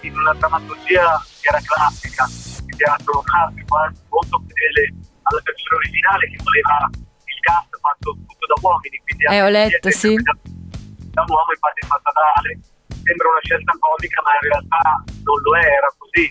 in 0.03 0.16
una 0.18 0.35
drammaturgia 0.35 1.07
che 1.40 1.49
era 1.49 1.61
classica, 1.62 2.27
di 2.66 2.75
teatro 2.77 3.21
classico, 3.23 3.77
anzi 3.79 4.03
molto 4.11 4.42
fedele 4.47 4.83
alla 5.23 5.40
versione 5.45 5.77
originale 5.79 6.25
che 6.31 6.38
voleva 6.42 6.77
il 6.92 7.38
cast 7.47 7.71
fatto 7.79 8.09
tutto 8.27 8.45
da 8.51 8.57
uomini. 8.61 8.97
Quindi 9.07 9.23
Eh, 9.31 9.42
ho 9.42 9.49
letto, 9.49 9.90
sì. 9.90 10.14
Da 10.18 11.21
un 11.23 11.31
uomo 11.31 11.51
infatti 11.55 11.87
fatta 11.87 12.11
da 12.11 12.25
Ale. 12.42 12.59
Sembra 13.03 13.29
una 13.31 13.42
scelta 13.42 13.73
comica, 13.79 14.23
ma 14.23 14.31
in 14.35 14.45
realtà 14.51 14.83
non 15.23 15.38
lo 15.42 15.53
era 15.57 15.88
così 15.99 16.25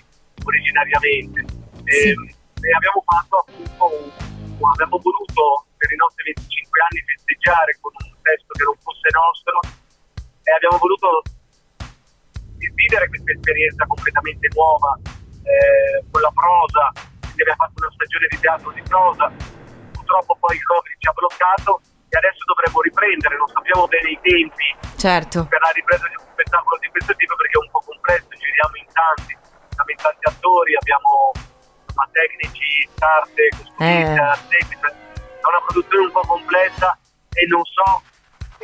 originariamente. 0.44 1.40
E, 1.84 1.94
Sì. 1.94 2.10
e 2.12 2.70
abbiamo 2.76 3.04
fatto 3.06 3.36
appunto 3.46 3.86
un- 3.92 4.12
un- 4.12 4.41
abbiamo 4.70 4.98
voluto 5.02 5.66
per 5.78 5.90
i 5.92 5.98
nostri 5.98 6.34
25 6.38 6.82
anni 6.86 7.00
festeggiare 7.02 7.72
con 7.82 7.92
un 7.98 8.14
testo 8.22 8.52
che 8.54 8.64
non 8.64 8.78
fosse 8.78 9.10
nostro 9.10 9.58
e 10.44 10.50
abbiamo 10.54 10.78
voluto 10.78 11.22
vivere 12.82 13.08
questa 13.10 13.32
esperienza 13.32 13.86
completamente 13.86 14.48
nuova 14.54 14.98
eh, 15.02 16.04
con 16.10 16.22
la 16.22 16.34
prosa, 16.34 16.84
quindi 17.22 17.42
abbiamo 17.42 17.64
fatto 17.66 17.78
una 17.82 17.94
stagione 17.94 18.28
di 18.30 18.38
teatro 18.40 18.70
di 18.72 18.84
prosa, 18.86 19.26
purtroppo 19.92 20.38
poi 20.38 20.56
il 20.56 20.66
Covid 20.66 20.94
ci 20.98 21.08
ha 21.08 21.14
bloccato 21.14 21.82
e 22.12 22.16
adesso 22.18 22.44
dovremmo 22.46 22.82
riprendere, 22.82 23.38
non 23.38 23.48
sappiamo 23.48 23.88
bene 23.88 24.10
i 24.12 24.20
tempi 24.22 24.68
certo. 24.98 25.48
per 25.48 25.62
la 25.62 25.72
ripresa 25.74 26.06
di 26.10 26.18
un 26.20 26.26
spettacolo 26.36 26.78
di 26.82 26.90
questo 26.90 27.16
tipo 27.16 27.34
perché 27.36 27.56
è 27.58 27.64
un 27.64 27.72
po' 27.72 27.84
complesso, 27.86 28.30
giriamo 28.36 28.76
in 28.78 28.90
tanti, 28.92 29.34
siamo 29.74 29.90
in 29.90 30.00
tanti 30.02 30.24
attori, 30.28 30.72
abbiamo 30.76 31.32
ma 32.02 32.10
tecnici, 32.12 32.90
carte, 32.98 33.50
costumista, 33.54 34.34
eh. 34.50 34.66
è 34.66 35.46
una 35.46 35.62
produzione 35.68 36.06
un 36.06 36.12
po' 36.12 36.26
complessa 36.26 36.98
e 37.30 37.46
non 37.46 37.62
so 37.64 38.02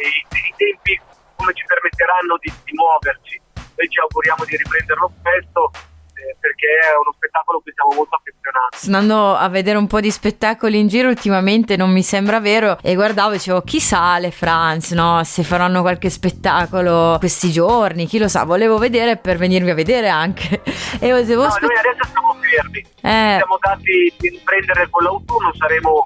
i, 0.02 0.10
i 0.10 0.54
tempi 0.58 1.00
come 1.36 1.54
ci 1.54 1.64
permetteranno 1.66 2.38
di, 2.42 2.52
di 2.66 2.74
muoverci. 2.74 3.40
Noi 3.54 3.90
ci 3.90 4.00
auguriamo 4.00 4.44
di 4.46 4.58
riprenderlo 4.58 5.14
presto 5.22 5.70
eh, 6.18 6.36
perché 6.40 6.66
è 6.66 6.98
uno 7.00 7.14
spettacolo 7.16 7.62
che 7.64 7.72
siamo 7.74 7.94
molto 7.94 8.16
affezionati. 8.16 8.78
Sto 8.78 8.88
andando 8.88 9.36
a 9.36 9.48
vedere 9.50 9.78
un 9.78 9.88
po' 9.88 10.00
di 10.00 10.10
spettacoli 10.10 10.80
in 10.80 10.88
giro 10.88 11.10
ultimamente, 11.10 11.78
non 11.78 11.92
mi 11.92 12.02
sembra 12.02 12.40
vero, 12.40 12.78
e 12.82 12.96
guardavo 12.96 13.32
e 13.32 13.38
dicevo 13.38 13.62
chissà 13.62 14.18
le 14.18 14.32
France, 14.32 14.96
no? 14.96 15.24
Se 15.24 15.44
faranno 15.44 15.82
qualche 15.82 16.10
spettacolo 16.10 17.18
questi 17.20 17.52
giorni, 17.52 18.08
chi 18.08 18.18
lo 18.18 18.28
sa, 18.28 18.44
volevo 18.44 18.78
vedere 18.78 19.18
per 19.18 19.38
venirvi 19.38 19.70
a 19.70 19.76
vedere 19.76 20.10
anche. 20.10 20.62
e 21.00 21.24
devo 21.24 21.44
no, 21.44 21.52
spe- 21.52 21.66
noi 21.66 21.78
adesso 21.78 22.10
siamo 22.10 22.36
fermi, 22.42 22.80
eh. 22.80 23.36
siamo 23.38 23.58
dati 23.60 24.14
di 24.18 24.30
riprendere 24.30 24.90
con 24.90 25.04
l'autunno, 25.04 25.54
saremo 25.56 26.06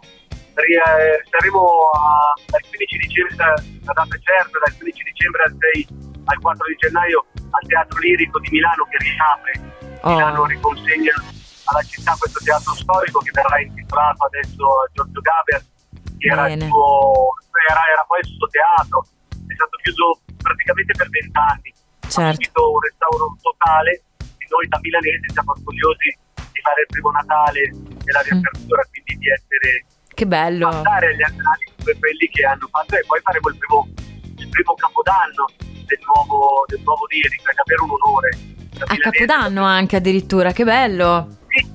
saremo 1.31 1.89
a, 1.95 2.33
dal 2.45 2.61
15 2.67 2.97
dicembre, 2.97 3.35
la 3.85 3.93
data 3.93 4.15
certa, 4.19 4.59
dal 4.59 4.75
15 4.77 5.03
dicembre 5.03 5.43
al 5.43 5.55
6 5.57 5.87
al 6.25 6.39
4 6.39 6.67
di 6.67 6.75
gennaio 6.75 7.25
al 7.33 7.67
Teatro 7.67 7.99
Lirico 7.99 8.39
di 8.39 8.49
Milano 8.51 8.85
che 8.89 8.97
riapre 8.99 9.90
oh. 10.01 10.09
Milano 10.09 10.45
riconsegna 10.45 11.13
alla 11.71 11.83
città 11.83 12.15
questo 12.17 12.39
teatro 12.43 12.73
storico 12.75 13.19
che 13.19 13.31
verrà 13.33 13.61
intitolato 13.61 14.25
adesso 14.25 14.65
a 14.65 14.89
Giorgio 14.93 15.21
Gaber, 15.21 15.61
che 16.17 16.27
era, 16.27 16.49
il 16.51 16.61
suo, 16.61 17.31
era, 17.69 17.81
era, 17.87 18.03
poi 18.07 18.19
il 18.19 18.31
suo 18.35 18.47
teatro, 18.47 19.05
è 19.47 19.53
stato 19.53 19.77
chiuso 19.81 20.19
praticamente 20.37 20.93
per 20.93 21.09
vent'anni, 21.09 21.73
certo. 22.07 22.61
ha 22.61 22.69
un 22.69 22.81
restauro 22.81 23.25
totale 23.41 23.91
e 24.37 24.45
noi 24.49 24.67
da 24.67 24.79
milanesi 24.81 25.31
siamo 25.31 25.51
orgogliosi 25.51 26.09
di 26.35 26.59
fare 26.61 26.81
il 26.81 26.89
primo 26.91 27.11
Natale 27.11 27.61
e 27.61 28.11
la 28.11 28.21
riapertura, 28.21 28.83
mm. 28.83 28.91
quindi 28.91 29.13
di 29.17 29.27
essere 29.31 29.85
che 30.11 30.27
bello 30.27 30.67
passare 30.67 31.07
agli 31.07 31.23
annali 31.23 31.65
per 31.83 31.97
quelli 31.97 32.27
che 32.27 32.43
hanno 32.45 32.67
fatto 32.67 32.95
e 32.95 33.03
poi 33.07 33.19
faremo 33.23 33.47
il 33.47 33.57
primo, 33.57 33.87
il 34.37 34.49
primo 34.49 34.75
capodanno 34.75 35.45
del 35.87 35.99
nuovo, 36.03 36.65
del 36.67 36.81
nuovo 36.83 37.05
Lirico, 37.07 37.49
è 37.49 37.53
davvero 37.55 37.83
un 37.85 37.91
onore 37.95 38.29
a 38.79 38.95
Capodanno 38.97 39.63
anche 39.63 39.97
addirittura, 39.97 40.51
che 40.51 40.63
bello! 40.63 41.37
Sì, 41.47 41.65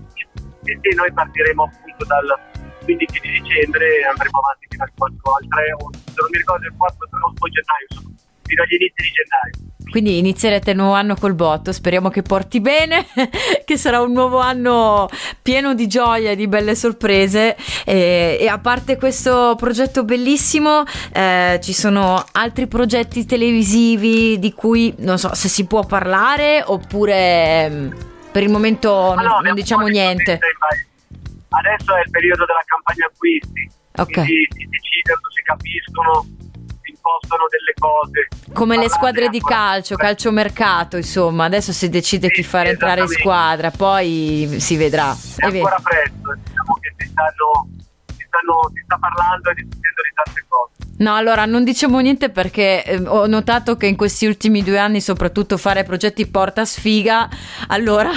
sì, 0.63 0.79
sì, 0.81 0.95
noi 0.95 1.13
partiremo 1.13 1.65
appunto 1.65 2.05
dal 2.05 2.27
15 2.85 3.21
di 3.21 3.41
dicembre 3.41 4.01
e 4.01 4.05
andremo 4.05 4.39
avanti 4.39 4.67
fino 4.69 4.85
al 4.85 4.91
4, 4.97 5.35
al 5.35 5.47
3, 5.49 5.73
o, 5.73 5.91
se 5.93 6.15
non 6.17 6.29
mi 6.31 6.39
ricordo 6.39 6.67
il 6.67 6.75
4 6.77 6.97
o 7.11 7.33
2 7.35 7.51
gennaio, 7.51 7.87
insomma, 7.91 8.15
fino 8.43 8.63
agli 8.63 8.75
inizi 8.75 9.03
di 9.03 9.11
gennaio. 9.13 9.76
Quindi 9.89 10.19
inizierete 10.19 10.73
il 10.73 10.77
nuovo 10.77 10.95
anno 10.95 11.15
col 11.15 11.35
botto, 11.35 11.71
speriamo 11.71 12.09
che 12.09 12.23
porti 12.23 12.61
bene, 12.61 13.07
che 13.65 13.77
sarà 13.77 14.01
un 14.01 14.13
nuovo 14.13 14.41
anno 14.41 15.09
pieno 15.41 15.75
di 15.75 15.87
gioia 15.87 16.33
e 16.33 16.37
di 16.37 16.49
belle 16.49 16.75
sorprese 16.75 17.57
e, 17.85 18.37
e 18.41 18.49
a 18.49 18.59
parte 18.59 18.97
questo 18.97 19.55
progetto 19.57 20.05
bellissimo 20.05 20.83
eh, 21.13 21.61
ci 21.63 21.73
sono 21.73 22.25
altri 22.33 22.67
progetti 22.67 23.25
televisivi 23.25 24.41
di 24.41 24.53
cui 24.53 24.93
non 24.99 25.19
so 25.19 25.33
se 25.35 25.49
si 25.49 25.67
può 25.67 25.85
parlare 25.85 26.65
oppure 26.67 27.71
mm, 27.71 27.91
per 28.33 28.43
il 28.43 28.51
momento 28.51 29.15
no, 29.15 29.23
non, 29.23 29.43
non 29.45 29.55
diciamo 29.55 29.87
niente. 29.87 30.41
Adesso 31.49 31.95
è 31.95 32.01
il 32.05 32.11
periodo 32.11 32.45
della 32.45 32.65
campagna 32.67 33.07
acquisti, 33.07 33.71
okay. 33.93 34.25
quindi 34.25 34.47
si 34.51 34.69
decidono, 34.69 35.21
si 35.33 35.43
capiscono 35.43 36.27
spostano 37.07 37.47
delle 37.49 37.75
cose. 37.79 38.29
Come 38.53 38.77
le 38.77 38.89
squadre 38.89 39.29
di 39.29 39.41
calcio, 39.41 39.95
calciomercato, 39.95 40.97
insomma, 40.97 41.45
adesso 41.45 41.73
si 41.73 41.89
decide 41.89 42.29
sì, 42.29 42.35
chi 42.35 42.43
fare 42.43 42.71
entrare 42.71 43.03
in 43.03 43.09
squadra, 43.09 43.71
poi 43.71 44.57
si 44.59 44.77
vedrà. 44.77 45.13
È, 45.13 45.45
è 45.45 45.47
ancora 45.47 45.79
presto, 45.83 46.35
diciamo 46.43 46.75
che 46.81 46.95
si, 46.99 47.07
stanno, 47.07 47.69
si, 48.07 48.27
stanno, 48.27 48.71
si 48.75 48.83
sta 48.85 48.99
parlando 48.99 49.51
e 49.51 49.55
discutendo 49.55 50.03
di 50.03 50.13
tante 50.15 50.45
cose. 50.49 50.76
No, 50.99 51.15
allora 51.15 51.45
non 51.45 51.63
diciamo 51.63 51.99
niente 51.99 52.31
perché 52.31 52.83
eh, 52.85 53.03
ho 53.07 53.27
notato 53.27 53.77
che 53.77 53.87
in 53.87 53.97
questi 53.97 54.27
ultimi 54.27 54.63
due 54.63 54.79
anni, 54.79 55.01
soprattutto 55.01 55.59
fare 55.59 55.85
progetti 55.85 56.27
porta 56.27 56.65
sfiga, 56.65 57.29
allora 57.69 58.11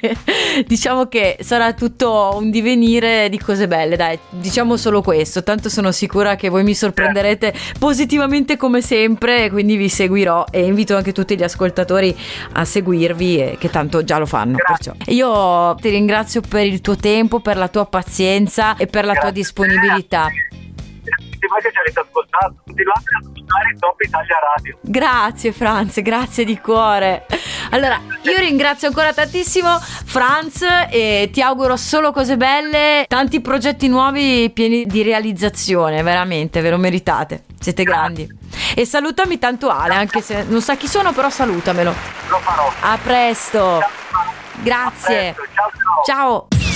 diciamo 0.66 1.06
che 1.06 1.36
sarà 1.40 1.74
tutto 1.74 2.34
un 2.36 2.50
divenire 2.50 3.28
di 3.28 3.38
cose 3.38 3.68
belle, 3.68 3.96
dai, 3.96 4.18
diciamo 4.30 4.78
solo 4.78 5.02
questo, 5.02 5.42
tanto 5.42 5.68
sono 5.68 5.92
sicura 5.92 6.36
che 6.36 6.48
voi 6.48 6.64
mi 6.64 6.74
sorprenderete 6.74 7.52
positivamente 7.78 8.56
come 8.56 8.80
sempre, 8.80 9.50
quindi 9.50 9.76
vi 9.76 9.90
seguirò 9.90 10.46
e 10.50 10.64
invito 10.64 10.96
anche 10.96 11.12
tutti 11.12 11.36
gli 11.36 11.42
ascoltatori 11.42 12.16
a 12.52 12.64
seguirvi 12.64 13.38
e 13.40 13.56
che 13.58 13.68
tanto 13.68 14.02
già 14.04 14.16
lo 14.16 14.26
fanno. 14.26 14.56
Io 15.08 15.74
ti 15.74 15.90
ringrazio 15.90 16.40
per 16.40 16.64
il 16.64 16.80
tuo 16.80 16.96
tempo, 16.96 17.40
per 17.40 17.58
la 17.58 17.68
tua 17.68 17.84
pazienza 17.84 18.76
e 18.76 18.86
per 18.86 19.04
la 19.04 19.14
tua 19.14 19.30
disponibilità 19.30 20.28
che 21.66 21.72
ci 21.72 21.78
avete 21.78 22.00
ascoltato. 22.00 22.54
Continuate 22.64 23.04
ad 23.16 23.26
ascoltare 23.26 23.76
Top 23.78 24.00
Italia 24.00 24.36
Radio. 24.54 24.78
Grazie 24.80 25.52
Franz, 25.52 26.00
grazie 26.02 26.44
di 26.44 26.58
cuore. 26.58 27.26
Allora, 27.70 28.00
io 28.22 28.38
ringrazio 28.38 28.88
ancora 28.88 29.12
tantissimo 29.12 29.78
Franz 29.78 30.64
e 30.90 31.30
ti 31.32 31.42
auguro 31.42 31.76
solo 31.76 32.12
cose 32.12 32.36
belle, 32.36 33.04
tanti 33.08 33.40
progetti 33.40 33.88
nuovi 33.88 34.50
pieni 34.50 34.86
di 34.86 35.02
realizzazione, 35.02 36.02
veramente, 36.02 36.60
ve 36.60 36.70
lo 36.70 36.78
meritate. 36.78 37.44
Siete 37.58 37.82
grandi. 37.82 38.28
E 38.74 38.84
salutami 38.84 39.38
tanto 39.38 39.68
Ale, 39.68 39.94
anche 39.94 40.20
se 40.20 40.44
non 40.44 40.60
sa 40.60 40.76
chi 40.76 40.86
sono, 40.86 41.12
però 41.12 41.30
salutamelo. 41.30 41.94
Lo 42.28 42.38
farò. 42.38 42.72
A 42.80 42.98
presto. 43.02 43.80
Grazie. 44.62 45.30
A 45.30 45.32
presto. 45.32 45.52
ciao. 45.54 45.70
ciao. 46.04 46.48
ciao. 46.48 46.75